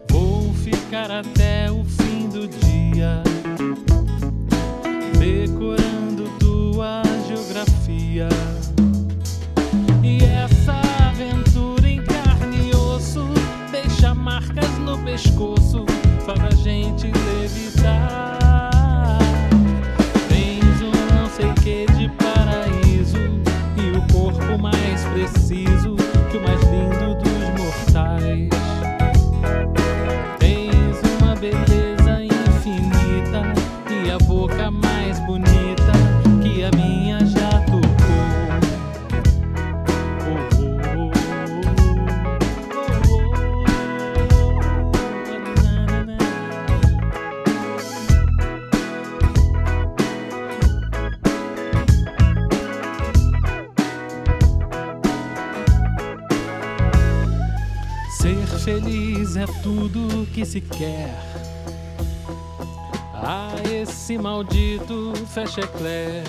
Vou 0.10 0.54
ficar 0.54 1.12
até 1.12 1.49
mais 35.10 35.20
bonita 35.22 35.92
que 36.44 36.64
a 36.64 36.70
minha 36.78 37.26
já 37.26 37.50
tocou. 37.62 37.82
Ser 58.12 58.46
feliz 58.60 59.36
é 59.36 59.46
tudo 59.64 60.28
que 60.32 60.46
se 60.46 60.62
quer. 60.62 61.59
Ah, 63.32 63.54
esse 63.72 64.18
maldito 64.18 65.14
fecha 65.28 65.62
eclair. 65.62 66.24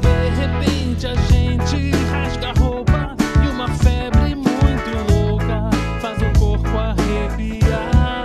De 0.00 0.30
repente 0.38 1.08
a 1.08 1.14
gente 1.16 1.90
rasga 2.08 2.50
a 2.50 2.52
roupa 2.52 3.16
e 3.44 3.48
uma 3.48 3.66
febre 3.66 4.36
muito 4.36 5.12
louca 5.12 5.70
faz 6.00 6.18
o 6.22 6.38
corpo 6.38 6.68
arrepiar. 6.78 8.22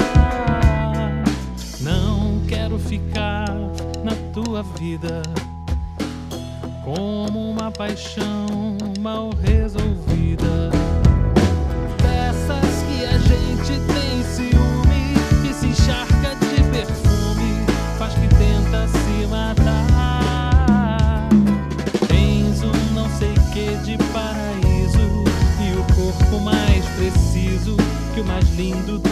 Não 1.82 2.46
quero 2.48 2.78
ficar 2.78 3.50
na 4.04 4.14
tua 4.32 4.62
vida 4.62 5.24
como 6.86 7.50
uma 7.50 7.72
paixão 7.72 8.78
mal 9.00 9.32
resolvida. 9.42 10.07
lindo 28.58 29.07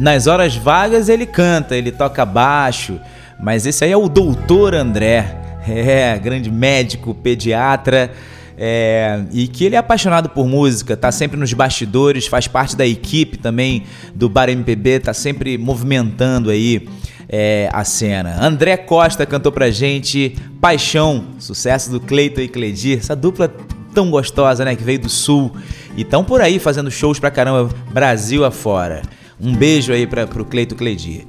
Nas 0.00 0.26
horas 0.26 0.56
vagas 0.56 1.10
ele 1.10 1.26
canta, 1.26 1.76
ele 1.76 1.92
toca 1.92 2.24
baixo, 2.24 2.98
mas 3.38 3.66
esse 3.66 3.84
aí 3.84 3.92
é 3.92 3.96
o 3.96 4.08
Doutor 4.08 4.74
André. 4.74 5.36
É, 5.68 6.18
grande 6.18 6.50
médico, 6.50 7.14
pediatra. 7.14 8.10
É, 8.56 9.22
e 9.30 9.46
que 9.46 9.62
ele 9.62 9.76
é 9.76 9.78
apaixonado 9.78 10.30
por 10.30 10.48
música, 10.48 10.96
tá 10.96 11.12
sempre 11.12 11.38
nos 11.38 11.52
bastidores, 11.52 12.26
faz 12.26 12.48
parte 12.48 12.74
da 12.74 12.86
equipe 12.86 13.36
também 13.36 13.84
do 14.14 14.26
Bar 14.26 14.48
MPB, 14.48 15.00
tá 15.00 15.12
sempre 15.12 15.58
movimentando 15.58 16.48
aí 16.48 16.88
é, 17.28 17.68
a 17.74 17.84
cena. 17.84 18.42
André 18.42 18.78
Costa 18.78 19.26
cantou 19.26 19.52
pra 19.52 19.70
gente 19.70 20.34
Paixão, 20.62 21.26
sucesso 21.38 21.90
do 21.90 22.00
Cleiton 22.00 22.40
e 22.40 22.48
Cledir, 22.48 22.98
essa 22.98 23.14
dupla 23.14 23.54
tão 23.94 24.10
gostosa, 24.10 24.64
né, 24.64 24.74
que 24.74 24.82
veio 24.82 25.00
do 25.00 25.10
Sul 25.10 25.54
e 25.94 26.04
tão 26.04 26.24
por 26.24 26.40
aí 26.40 26.58
fazendo 26.58 26.90
shows 26.90 27.20
pra 27.20 27.30
caramba, 27.30 27.68
Brasil 27.92 28.46
afora. 28.46 29.02
Um 29.40 29.54
beijo 29.54 29.92
aí 29.92 30.06
pra, 30.06 30.26
pro 30.26 30.44
Cleito 30.44 30.74
Cledir. 30.74 31.24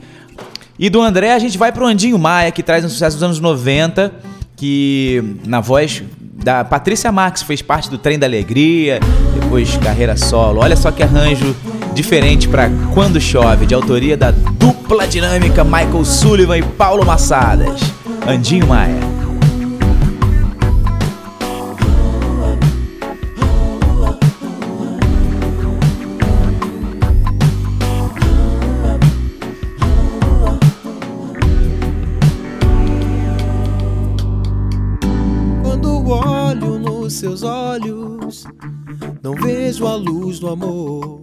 E 0.77 0.89
do 0.89 1.01
André 1.01 1.33
a 1.33 1.39
gente 1.39 1.57
vai 1.57 1.71
pro 1.71 1.85
Andinho 1.85 2.17
Maia, 2.17 2.51
que 2.51 2.63
traz 2.63 2.83
um 2.83 2.89
sucesso 2.89 3.15
dos 3.15 3.23
anos 3.23 3.39
90, 3.39 4.11
que 4.55 5.23
na 5.45 5.61
voz 5.61 6.03
da 6.43 6.63
Patrícia 6.63 7.11
Marques 7.11 7.43
fez 7.43 7.61
parte 7.61 7.89
do 7.89 7.97
Trem 7.97 8.17
da 8.17 8.25
Alegria, 8.25 8.99
depois 9.39 9.77
carreira 9.77 10.17
solo. 10.17 10.61
Olha 10.61 10.75
só 10.75 10.91
que 10.91 11.03
arranjo 11.03 11.55
diferente 11.93 12.47
para 12.47 12.69
Quando 12.93 13.19
Chove, 13.19 13.65
de 13.65 13.75
autoria 13.75 14.17
da 14.17 14.31
dupla 14.31 15.07
dinâmica 15.07 15.63
Michael 15.63 16.03
Sullivan 16.03 16.57
e 16.57 16.63
Paulo 16.63 17.05
Massadas. 17.05 17.81
Andinho 18.27 18.67
Maia. 18.67 19.10
Não 39.21 39.35
vejo 39.35 39.85
a 39.85 39.95
luz 39.95 40.39
do 40.39 40.49
amor. 40.49 41.21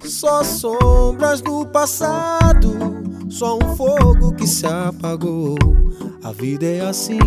Só 0.00 0.44
sombras 0.44 1.40
do 1.40 1.64
passado, 1.66 2.72
só 3.28 3.56
um 3.56 3.76
fogo 3.76 4.32
que 4.34 4.46
se 4.46 4.66
apagou. 4.66 5.56
A 6.22 6.32
vida 6.32 6.66
é 6.66 6.80
assim, 6.80 7.20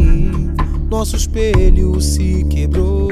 nosso 0.90 1.16
espelho 1.16 2.00
se 2.00 2.44
quebrou. 2.46 3.10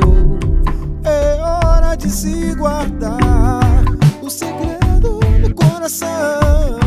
É 1.04 1.42
hora 1.42 1.96
de 1.96 2.10
se 2.10 2.54
guardar 2.56 3.84
o 4.22 4.30
segredo 4.30 5.20
no 5.42 5.56
coração. 5.56 6.81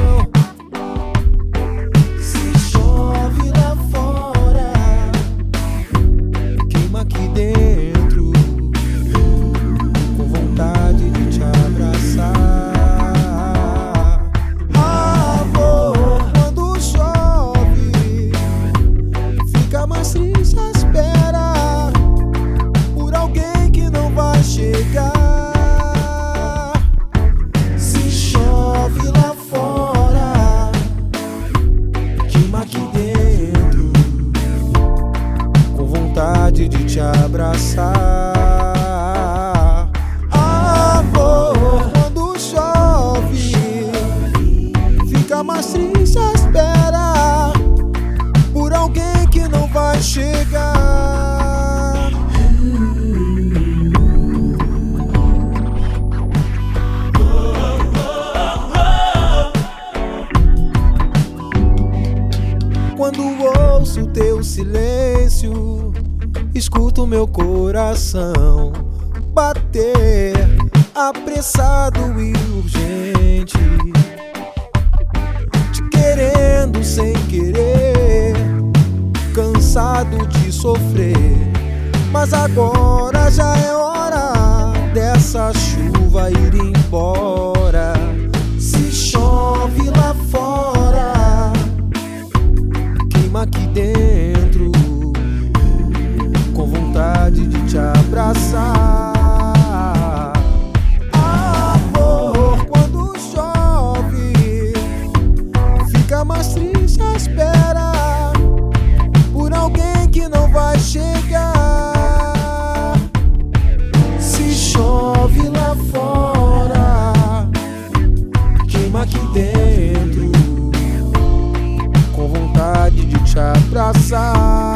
disfarçar. 123.75 124.74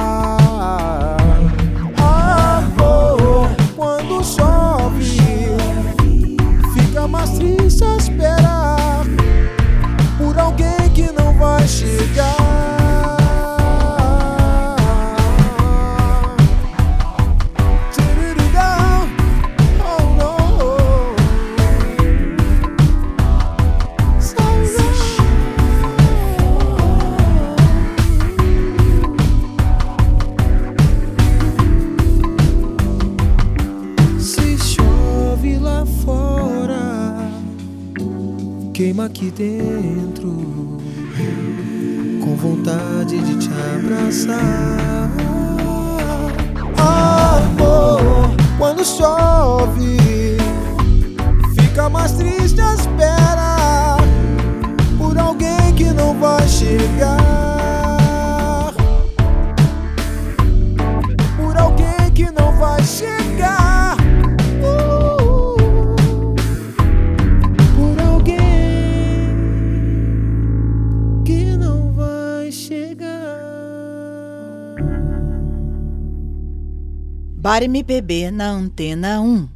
Informe 77.59 77.83
PB 77.83 78.31
na 78.31 78.51
Antena 78.51 79.21
1. 79.21 79.49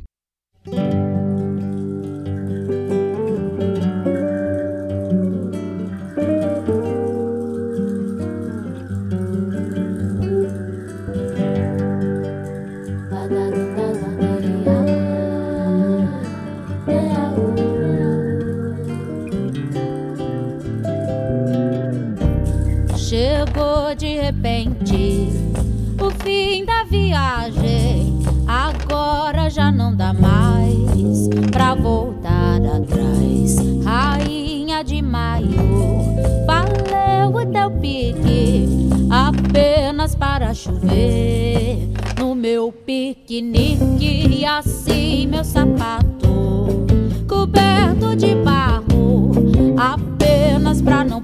Chegou 22.96 23.94
de 23.94 24.16
repente 24.16 24.81
apenas 39.52 40.14
para 40.14 40.54
chover 40.54 41.90
no 42.18 42.34
meu 42.34 42.72
piquenique. 42.72 44.38
E 44.40 44.46
assim 44.46 45.26
meu 45.26 45.44
sapato 45.44 46.86
coberto 47.28 48.16
de 48.16 48.34
barro 48.36 49.30
apenas 49.76 50.80
pra 50.80 51.04
não 51.04 51.20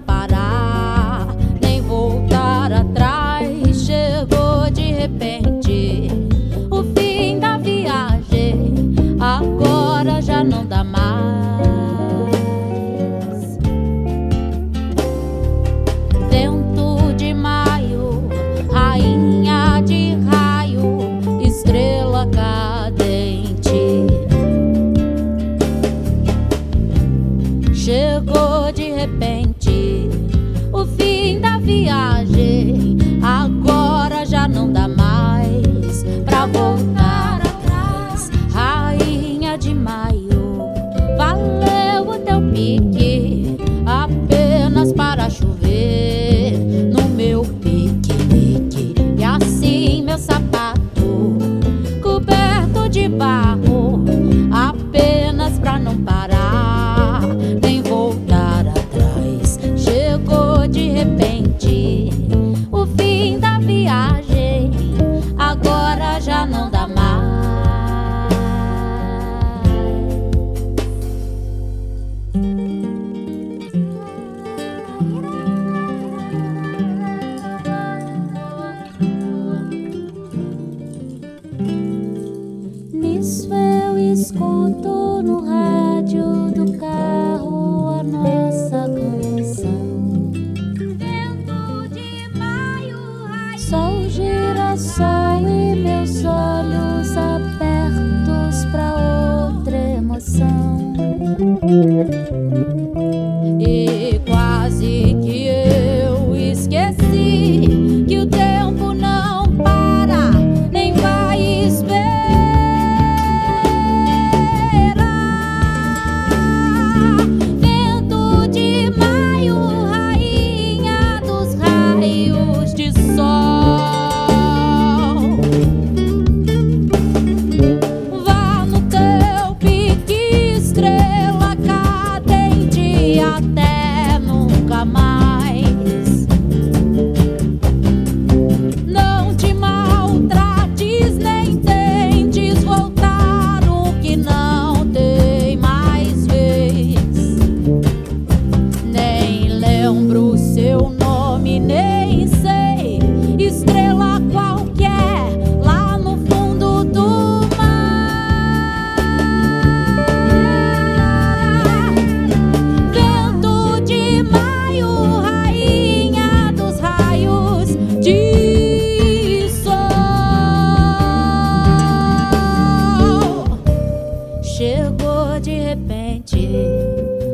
De 175.41 175.61
repente 175.61 176.51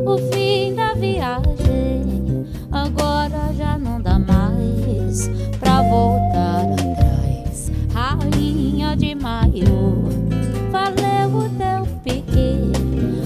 o 0.05 0.17
fim 0.31 0.75
da 0.75 0.93
viagem. 0.93 2.45
Agora 2.71 3.51
já 3.57 3.77
não 3.77 3.99
dá 3.99 4.19
mais 4.19 5.27
pra 5.59 5.81
voltar 5.81 6.65
atrás. 6.71 7.71
Rainha 7.91 8.95
de 8.95 9.15
maio, 9.15 10.03
valeu 10.71 11.29
o 11.35 11.49
teu 11.57 11.85
pique 12.03 12.71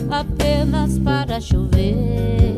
apenas 0.10 0.98
para 0.98 1.40
chover 1.42 2.49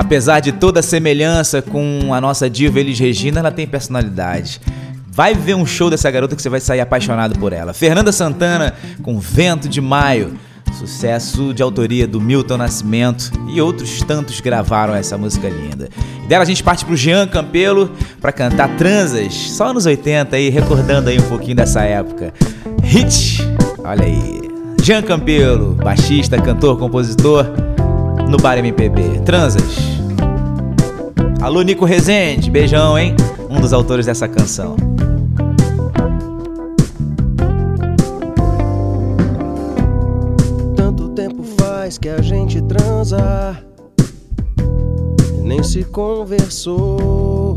Apesar 0.00 0.40
de 0.40 0.50
toda 0.50 0.80
a 0.80 0.82
semelhança 0.82 1.60
com 1.60 2.14
a 2.14 2.20
nossa 2.22 2.48
diva 2.48 2.80
Elis 2.80 2.98
Regina, 2.98 3.40
ela 3.40 3.52
tem 3.52 3.66
personalidade. 3.66 4.58
Vai 5.08 5.34
ver 5.34 5.54
um 5.54 5.66
show 5.66 5.90
dessa 5.90 6.10
garota 6.10 6.34
que 6.34 6.40
você 6.40 6.48
vai 6.48 6.58
sair 6.58 6.80
apaixonado 6.80 7.38
por 7.38 7.52
ela. 7.52 7.74
Fernanda 7.74 8.10
Santana 8.10 8.72
com 9.02 9.20
Vento 9.20 9.68
de 9.68 9.78
Maio. 9.78 10.38
Sucesso 10.72 11.52
de 11.52 11.62
autoria 11.62 12.08
do 12.08 12.18
Milton 12.18 12.56
Nascimento 12.56 13.30
e 13.52 13.60
outros 13.60 14.00
tantos 14.00 14.40
gravaram 14.40 14.94
essa 14.94 15.18
música 15.18 15.50
linda. 15.50 15.90
E 16.24 16.26
dela 16.26 16.44
a 16.44 16.46
gente 16.46 16.64
parte 16.64 16.82
pro 16.82 16.96
Jean 16.96 17.26
Campelo 17.26 17.92
para 18.22 18.32
cantar 18.32 18.74
Transas, 18.78 19.34
só 19.34 19.74
nos 19.74 19.84
80 19.84 20.34
aí, 20.34 20.48
recordando 20.48 21.10
aí 21.10 21.20
um 21.20 21.28
pouquinho 21.28 21.56
dessa 21.56 21.82
época. 21.82 22.32
Hit, 22.82 23.46
olha 23.84 24.06
aí. 24.06 24.40
Jean 24.82 25.02
Campelo, 25.02 25.74
baixista, 25.74 26.40
cantor, 26.40 26.78
compositor, 26.78 27.44
no 28.30 28.36
Bar 28.36 28.58
MPB. 28.58 29.22
Transas. 29.24 29.76
Alô, 31.40 31.62
Nico 31.62 31.84
Rezende, 31.84 32.48
beijão, 32.48 32.96
hein? 32.96 33.16
Um 33.50 33.60
dos 33.60 33.72
autores 33.72 34.06
dessa 34.06 34.28
canção. 34.28 34.76
Tanto 40.76 41.08
tempo 41.08 41.42
faz 41.58 41.98
que 41.98 42.08
a 42.08 42.22
gente 42.22 42.62
transa 42.62 43.58
nem 45.42 45.64
se 45.64 45.82
conversou. 45.82 47.56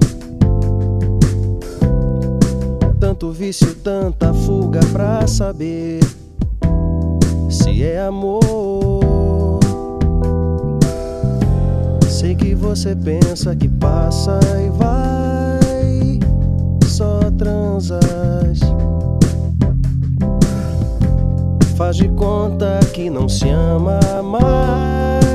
Tanto 3.00 3.32
vício, 3.32 3.76
tanta 3.76 4.34
fuga 4.34 4.80
pra 4.92 5.28
saber 5.28 6.00
se 7.48 7.84
é 7.84 8.00
amor. 8.00 8.73
Sei 12.24 12.36
que 12.36 12.56
você 12.56 12.96
pensa 12.96 13.54
que 13.54 13.68
passa 13.68 14.40
e 14.66 14.70
vai, 14.70 16.20
só 16.88 17.20
transas. 17.38 18.62
Faz 21.76 21.98
de 21.98 22.08
conta 22.08 22.80
que 22.94 23.10
não 23.10 23.28
se 23.28 23.50
ama 23.50 24.00
mais. 24.24 25.33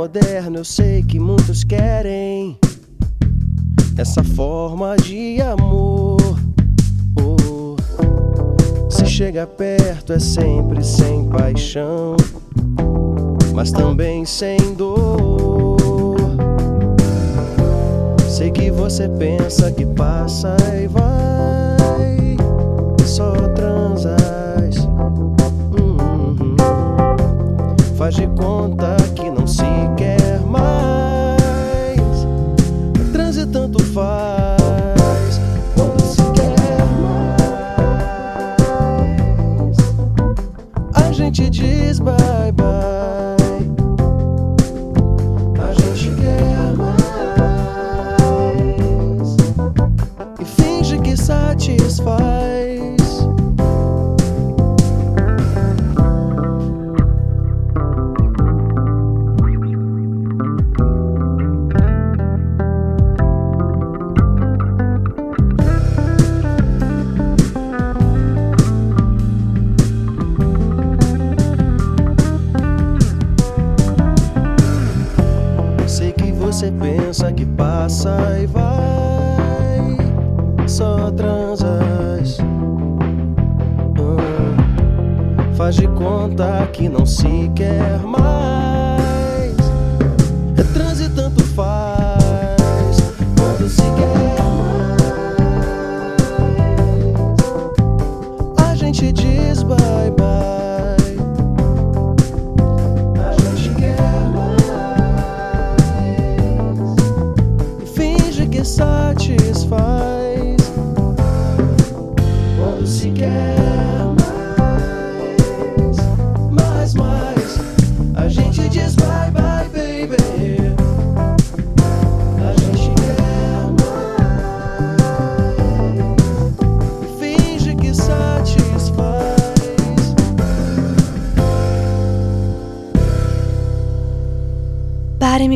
Moderno, 0.00 0.56
eu 0.56 0.64
sei 0.64 1.02
que 1.02 1.20
muitos 1.20 1.62
querem 1.62 2.58
essa 3.98 4.24
forma 4.24 4.96
de 4.96 5.42
amor. 5.42 6.16
Oh, 7.20 7.76
se 8.88 9.04
chega 9.04 9.46
perto 9.46 10.14
é 10.14 10.18
sempre 10.18 10.82
sem 10.82 11.28
paixão, 11.28 12.16
mas 13.52 13.72
também 13.72 14.24
sem 14.24 14.56
dor. 14.74 16.16
Sei 18.26 18.50
que 18.50 18.70
você 18.70 19.06
pensa 19.06 19.70
que 19.70 19.84
passa 19.84 20.56
e 20.82 20.86
vai, 20.86 22.38
só 23.04 23.32
transas. 23.54 24.76
Uhum. 25.78 26.56
Faz 27.98 28.14
de 28.14 28.26
conta 28.28 28.96
que 29.14 29.29
se 29.50 29.64
quer 29.96 30.40
mais. 30.46 32.00
Transe 33.12 33.46
tanto 33.46 33.82
faz 33.82 35.40
quando 35.74 36.00
se 36.00 36.22
quer 36.32 36.54
mais. 37.02 37.36
A 40.94 41.12
gente 41.12 41.50
diz 41.50 41.98
bye 41.98 42.52
bye. 42.54 42.89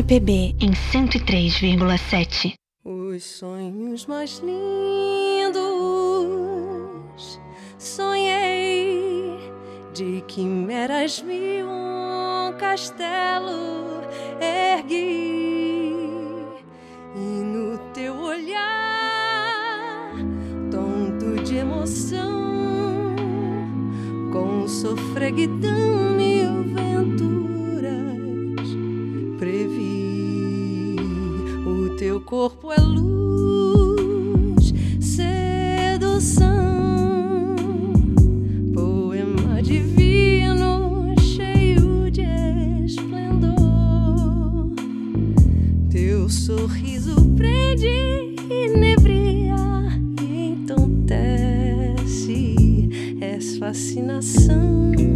MPB 0.07 0.55
em 0.61 0.69
103,7. 0.71 2.53
Os 2.83 3.23
sonhos 3.23 4.05
mais 4.05 4.37
lindos 4.37 5.65
sonhei 7.79 9.35
de 9.95 10.23
quimeras 10.27 11.23
mil 11.23 11.65
um 11.67 12.53
castelo 12.59 14.03
ergui 14.39 15.95
e 17.15 17.19
no 17.43 17.79
teu 17.91 18.15
olhar 18.15 18.59
tonto 20.69 21.43
de 21.43 21.55
emoção 21.55 23.15
com 24.31 24.67
sofreguidão 24.67 26.14
corpo 32.25 32.71
é 32.73 32.77
luz, 32.77 34.73
sedução, 34.99 36.45
poema 38.73 39.61
divino 39.61 41.13
cheio 41.21 42.09
de 42.09 42.23
esplendor. 42.83 43.53
Teu 45.91 46.27
sorriso 46.27 47.15
prende, 47.37 48.35
inebria 48.49 49.55
e 50.19 50.47
entontece, 50.47 52.09
és 53.21 53.57
fascinação. 53.57 55.14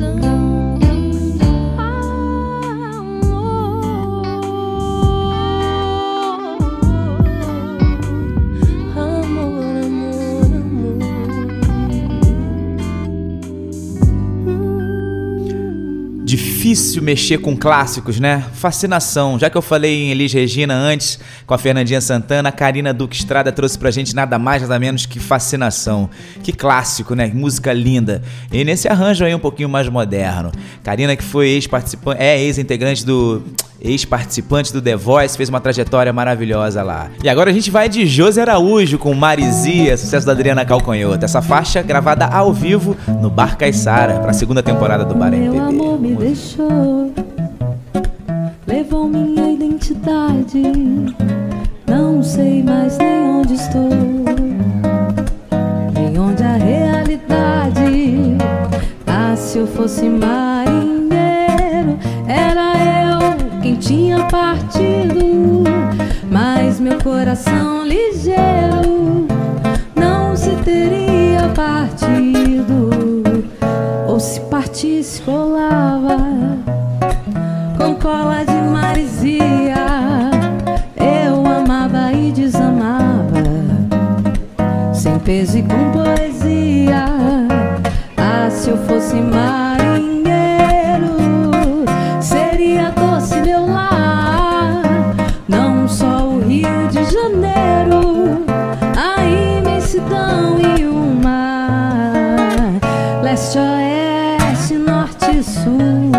Fascinação. 0.00 0.59
Difícil 16.70 17.02
mexer 17.02 17.38
com 17.38 17.56
clássicos, 17.56 18.20
né? 18.20 18.44
Fascinação. 18.52 19.36
Já 19.36 19.50
que 19.50 19.58
eu 19.58 19.62
falei 19.62 20.04
em 20.04 20.10
Elis 20.12 20.32
Regina 20.32 20.72
antes, 20.72 21.18
com 21.44 21.52
a 21.52 21.58
Fernandinha 21.58 22.00
Santana, 22.00 22.48
a 22.48 22.52
Karina 22.52 22.94
Duque 22.94 23.16
Estrada 23.16 23.50
trouxe 23.50 23.76
pra 23.76 23.90
gente 23.90 24.14
nada 24.14 24.38
mais, 24.38 24.62
nada 24.62 24.78
menos 24.78 25.04
que 25.04 25.18
Fascinação. 25.18 26.08
Que 26.44 26.52
clássico, 26.52 27.16
né? 27.16 27.28
Música 27.34 27.72
linda. 27.72 28.22
E 28.52 28.62
nesse 28.62 28.86
arranjo 28.86 29.24
aí 29.24 29.34
um 29.34 29.40
pouquinho 29.40 29.68
mais 29.68 29.88
moderno. 29.88 30.52
Karina 30.84 31.16
que 31.16 31.24
foi 31.24 31.48
ex-participante, 31.48 32.22
é 32.22 32.40
ex-integrante 32.40 33.04
do 33.04 33.42
ex-participante 33.80 34.72
do 34.72 34.82
The 34.82 34.94
Voice, 34.94 35.36
fez 35.36 35.48
uma 35.48 35.60
trajetória 35.60 36.12
maravilhosa 36.12 36.82
lá. 36.82 37.10
E 37.24 37.28
agora 37.28 37.50
a 37.50 37.52
gente 37.52 37.70
vai 37.70 37.88
de 37.88 38.06
José 38.06 38.42
Araújo 38.42 38.98
com 38.98 39.14
Marizia, 39.14 39.96
sucesso 39.96 40.26
da 40.26 40.32
Adriana 40.32 40.64
Calcanhoto. 40.64 41.24
Essa 41.24 41.40
faixa 41.40 41.82
gravada 41.82 42.26
ao 42.26 42.52
vivo 42.52 42.96
no 43.20 43.30
Bar 43.30 43.56
Caissara, 43.56 44.20
pra 44.20 44.32
segunda 44.32 44.62
temporada 44.62 45.04
do 45.04 45.14
Bar 45.14 45.30
Meu 45.30 45.54
MPB. 45.54 45.58
amor 45.58 45.98
me 45.98 46.14
levou 48.66 49.06
minha 49.08 49.52
identidade. 49.52 50.62
Não 51.86 52.22
sei 52.22 52.62
mais 52.62 52.96
nem 52.98 53.22
onde 53.22 53.54
estou, 53.54 53.88
nem 55.94 56.18
onde 56.18 56.42
a 56.42 56.54
realidade. 56.54 58.36
Ah, 59.06 59.34
se 59.36 59.58
eu 59.58 59.66
fosse 59.66 60.08
marinheiro, 60.08 61.98
era 62.26 62.72
eu 63.04 63.60
quem 63.60 63.76
tinha 63.76 64.24
partido. 64.24 65.64
Mas 66.30 66.78
meu 66.80 66.98
coração 66.98 67.84
ligeiro 67.84 69.26
não 69.96 70.36
se 70.36 70.50
teria 70.64 71.48
partido 71.54 72.29
se 74.80 74.86
partisse 74.86 75.20
colava 75.22 76.16
com 77.76 77.94
cola 77.96 78.44
de 78.46 78.54
marisia. 78.54 79.74
Eu 80.96 81.46
amava 81.46 82.10
e 82.12 82.32
desamava, 82.32 83.44
sem 84.94 85.18
peso 85.18 85.58
e 85.58 85.62
com 85.64 85.92
poesia. 85.92 87.04
Ah, 88.16 88.48
se 88.50 88.70
eu 88.70 88.78
fosse 88.86 89.16
marinheiro, 89.16 89.59
sul, 105.42 106.12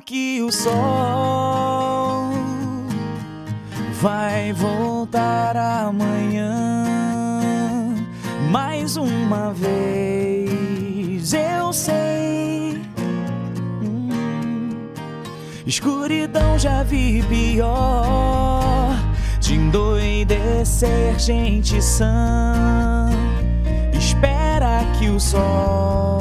que 0.00 0.42
o 0.42 0.50
sol 0.52 0.72
vai 4.00 4.52
voltar 4.52 5.56
amanhã. 5.56 6.94
Mais 8.50 8.96
uma 8.96 9.52
vez, 9.52 11.32
eu 11.32 11.72
sei. 11.72 12.80
Hum, 13.82 14.70
escuridão 15.66 16.58
já 16.58 16.82
vi 16.82 17.22
pior. 17.28 18.94
De 19.40 19.54
endoidecer 19.54 21.18
gente 21.18 21.80
sã. 21.82 23.08
Espera 23.92 24.84
que 24.98 25.08
o 25.08 25.20
sol 25.20 26.20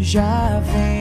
já 0.00 0.60
vem. 0.72 0.97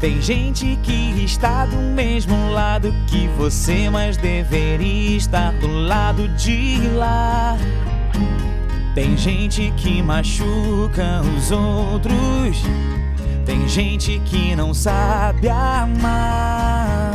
Tem 0.00 0.22
gente 0.22 0.78
que 0.84 1.24
está 1.24 1.66
do 1.66 1.76
mesmo 1.76 2.52
lado 2.52 2.94
que 3.08 3.26
você, 3.36 3.90
mas 3.90 4.16
deveria 4.16 5.16
estar 5.16 5.52
do 5.54 5.66
lado 5.66 6.28
de 6.36 6.80
lá. 6.94 7.56
Tem 8.94 9.16
gente 9.16 9.72
que 9.76 10.00
machuca 10.00 11.20
os 11.36 11.50
outros. 11.50 12.62
Tem 13.44 13.68
gente 13.68 14.20
que 14.24 14.54
não 14.54 14.72
sabe 14.72 15.48
amar. 15.48 17.12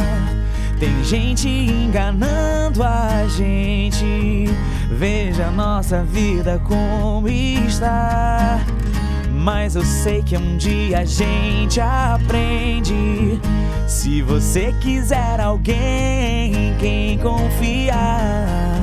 Tem 0.77 1.03
gente 1.05 1.47
enganando 1.47 2.83
a 2.83 3.25
gente. 3.29 4.49
Veja 4.89 5.49
nossa 5.51 6.03
vida 6.03 6.61
como 6.67 7.29
está. 7.29 8.59
Mas 9.43 9.75
eu 9.75 9.83
sei 9.83 10.23
que 10.23 10.37
um 10.37 10.55
dia 10.55 10.99
a 10.99 11.05
gente 11.05 11.81
aprende. 11.81 13.41
Se 13.85 14.21
você 14.21 14.73
quiser 14.79 15.41
alguém 15.41 16.69
em 16.69 16.77
quem 16.77 17.17
confiar, 17.17 18.79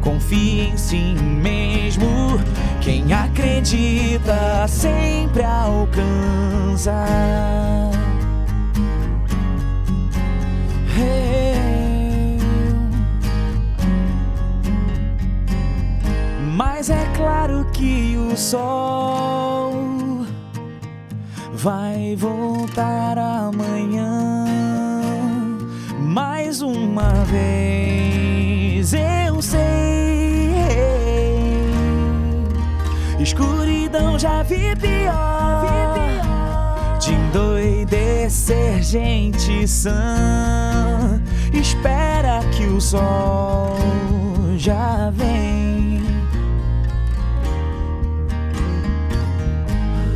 confie 0.00 0.62
em 0.62 0.76
si 0.78 1.14
mesmo. 1.20 2.40
Quem 2.80 3.12
acredita 3.12 4.66
sempre 4.66 5.44
alcança. 5.44 6.94
Hey. 10.96 11.49
Mas 16.80 16.88
é 16.88 17.04
claro 17.14 17.66
que 17.74 18.16
o 18.16 18.34
sol 18.34 20.24
vai 21.52 22.16
voltar 22.16 23.18
amanhã. 23.18 24.46
Mais 25.98 26.62
uma 26.62 27.12
vez 27.26 28.94
eu 28.94 29.42
sei. 29.42 29.60
Escuridão 33.18 34.18
já 34.18 34.42
vi 34.42 34.74
pior. 34.76 35.66
De 36.98 37.12
endoidecer 37.12 38.82
gente 38.82 39.68
sã. 39.68 41.20
Espera 41.52 42.40
que 42.56 42.64
o 42.64 42.80
sol 42.80 43.76
já 44.56 45.10
vem. 45.10 45.79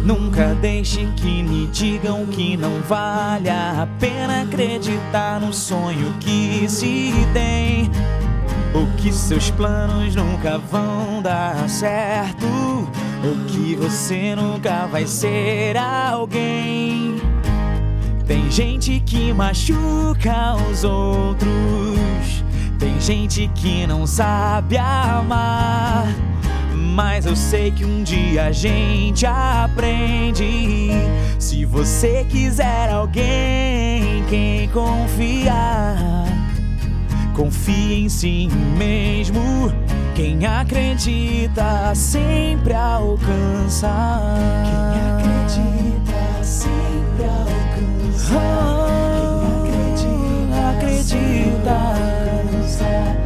Nunca 0.04 0.54
deixe 0.60 1.06
que 1.16 1.40
lhe 1.40 1.66
digam 1.68 2.26
que 2.26 2.58
não 2.58 2.82
vale 2.82 3.48
a 3.48 3.88
pena 3.98 4.42
acreditar 4.42 5.40
no 5.40 5.50
sonho 5.50 6.14
que 6.20 6.68
se 6.68 7.10
tem. 7.32 7.90
Ou 8.74 8.86
que 8.98 9.10
seus 9.10 9.50
planos 9.50 10.14
nunca 10.14 10.58
vão 10.58 11.22
dar 11.22 11.66
certo. 11.70 12.46
Ou 12.46 13.46
que 13.46 13.74
você 13.76 14.36
nunca 14.36 14.86
vai 14.86 15.06
ser 15.06 15.78
alguém. 15.78 17.16
Tem 18.26 18.50
gente 18.50 19.00
que 19.06 19.32
machuca 19.32 20.54
os 20.70 20.84
outros. 20.84 22.44
Tem 22.78 23.00
gente 23.00 23.50
que 23.54 23.86
não 23.86 24.06
sabe 24.06 24.76
amar. 24.76 26.23
Mas 26.94 27.26
eu 27.26 27.34
sei 27.34 27.72
que 27.72 27.84
um 27.84 28.04
dia 28.04 28.44
a 28.44 28.52
gente 28.52 29.26
aprende. 29.26 30.90
Se 31.40 31.64
você 31.64 32.24
quiser 32.28 32.88
alguém 32.88 34.22
quem 34.30 34.68
confiar, 34.68 36.24
confie 37.34 38.04
em 38.04 38.08
si 38.08 38.48
mesmo. 38.78 39.72
Quem 40.14 40.46
acredita 40.46 41.92
sempre 41.96 42.74
alcança. 42.74 43.90
Quem 44.92 45.30
acredita 45.32 46.44
sempre 46.44 47.24
alcança. 47.24 48.30
Quem 49.64 49.74
acredita, 49.80 50.70
acredita. 50.70 51.70
alcança. 51.72 53.23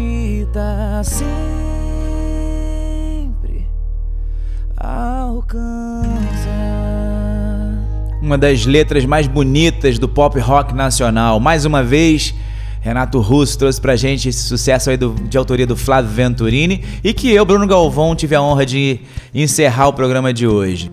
Acredita 0.00 1.02
sempre 1.04 1.28
alcança. 4.76 6.08
Uma 8.22 8.38
das 8.38 8.64
letras 8.66 9.04
mais 9.04 9.26
bonitas 9.26 9.98
do 9.98 10.08
pop 10.08 10.38
rock 10.38 10.74
nacional. 10.74 11.38
Mais 11.40 11.64
uma 11.66 11.82
vez, 11.82 12.34
Renato 12.80 13.20
Russo 13.20 13.58
trouxe 13.58 13.80
pra 13.80 13.96
gente 13.96 14.28
esse 14.28 14.40
sucesso 14.42 14.90
aí 14.90 14.96
do- 14.96 15.14
de 15.14 15.36
autoria 15.36 15.66
do 15.66 15.76
Flávio 15.76 16.10
Venturini 16.10 16.82
e 17.04 17.12
que 17.12 17.30
eu, 17.30 17.44
Bruno 17.44 17.66
Galvão, 17.66 18.14
tive 18.16 18.34
a 18.34 18.42
honra 18.42 18.64
de 18.64 19.00
encerrar 19.34 19.88
o 19.88 19.92
programa 19.92 20.32
de 20.32 20.46
hoje. 20.46 20.90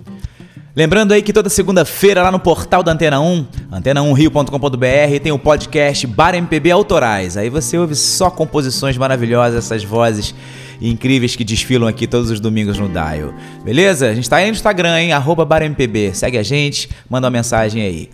Lembrando 0.77 1.11
aí 1.11 1.23
que 1.23 1.33
toda 1.33 1.49
segunda-feira 1.49 2.21
lá 2.21 2.31
no 2.31 2.39
portal 2.39 2.83
da 2.83 2.91
Antena 2.91 3.19
1, 3.19 3.47
antena1rio.com.br, 3.71 5.19
tem 5.23 5.31
o 5.31 5.39
podcast 5.39 6.05
Bar 6.05 6.35
MPB 6.35 6.69
Autorais. 6.69 7.35
Aí 7.35 7.49
você 7.49 7.79
ouve 7.79 7.95
só 7.95 8.29
composições 8.29 8.95
maravilhosas, 8.95 9.65
essas 9.65 9.83
vozes 9.83 10.35
incríveis 10.79 11.35
que 11.35 11.43
desfilam 11.43 11.89
aqui 11.89 12.05
todos 12.05 12.29
os 12.29 12.39
domingos 12.39 12.77
no 12.77 12.87
Dial. 12.87 13.33
Beleza? 13.65 14.07
A 14.07 14.13
gente 14.13 14.29
tá 14.29 14.35
aí 14.35 14.45
no 14.45 14.51
Instagram, 14.51 15.01
hein? 15.01 15.13
Arroba 15.13 15.43
Bar 15.43 15.63
MPB. 15.63 16.13
Segue 16.13 16.37
a 16.37 16.43
gente, 16.43 16.87
manda 17.09 17.25
uma 17.25 17.31
mensagem 17.31 17.81
aí. 17.81 18.09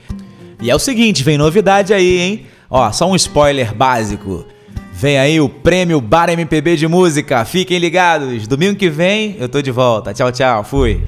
E 0.62 0.72
é 0.72 0.76
o 0.76 0.80
seguinte, 0.80 1.22
vem 1.22 1.38
novidade 1.38 1.94
aí, 1.94 2.18
hein? 2.18 2.46
Ó, 2.70 2.90
só 2.94 3.12
um 3.12 3.16
spoiler 3.18 3.76
básico. 3.76 4.46
Vem 4.94 5.18
aí 5.18 5.42
o 5.42 5.50
prêmio 5.50 6.00
Bar 6.00 6.30
MPB 6.30 6.78
de 6.78 6.88
Música. 6.88 7.44
Fiquem 7.44 7.78
ligados. 7.78 8.48
Domingo 8.48 8.78
que 8.78 8.90
vem 8.90 9.36
eu 9.38 9.50
tô 9.50 9.62
de 9.62 9.70
volta. 9.70 10.14
Tchau, 10.14 10.32
tchau. 10.32 10.64
Fui. 10.64 11.02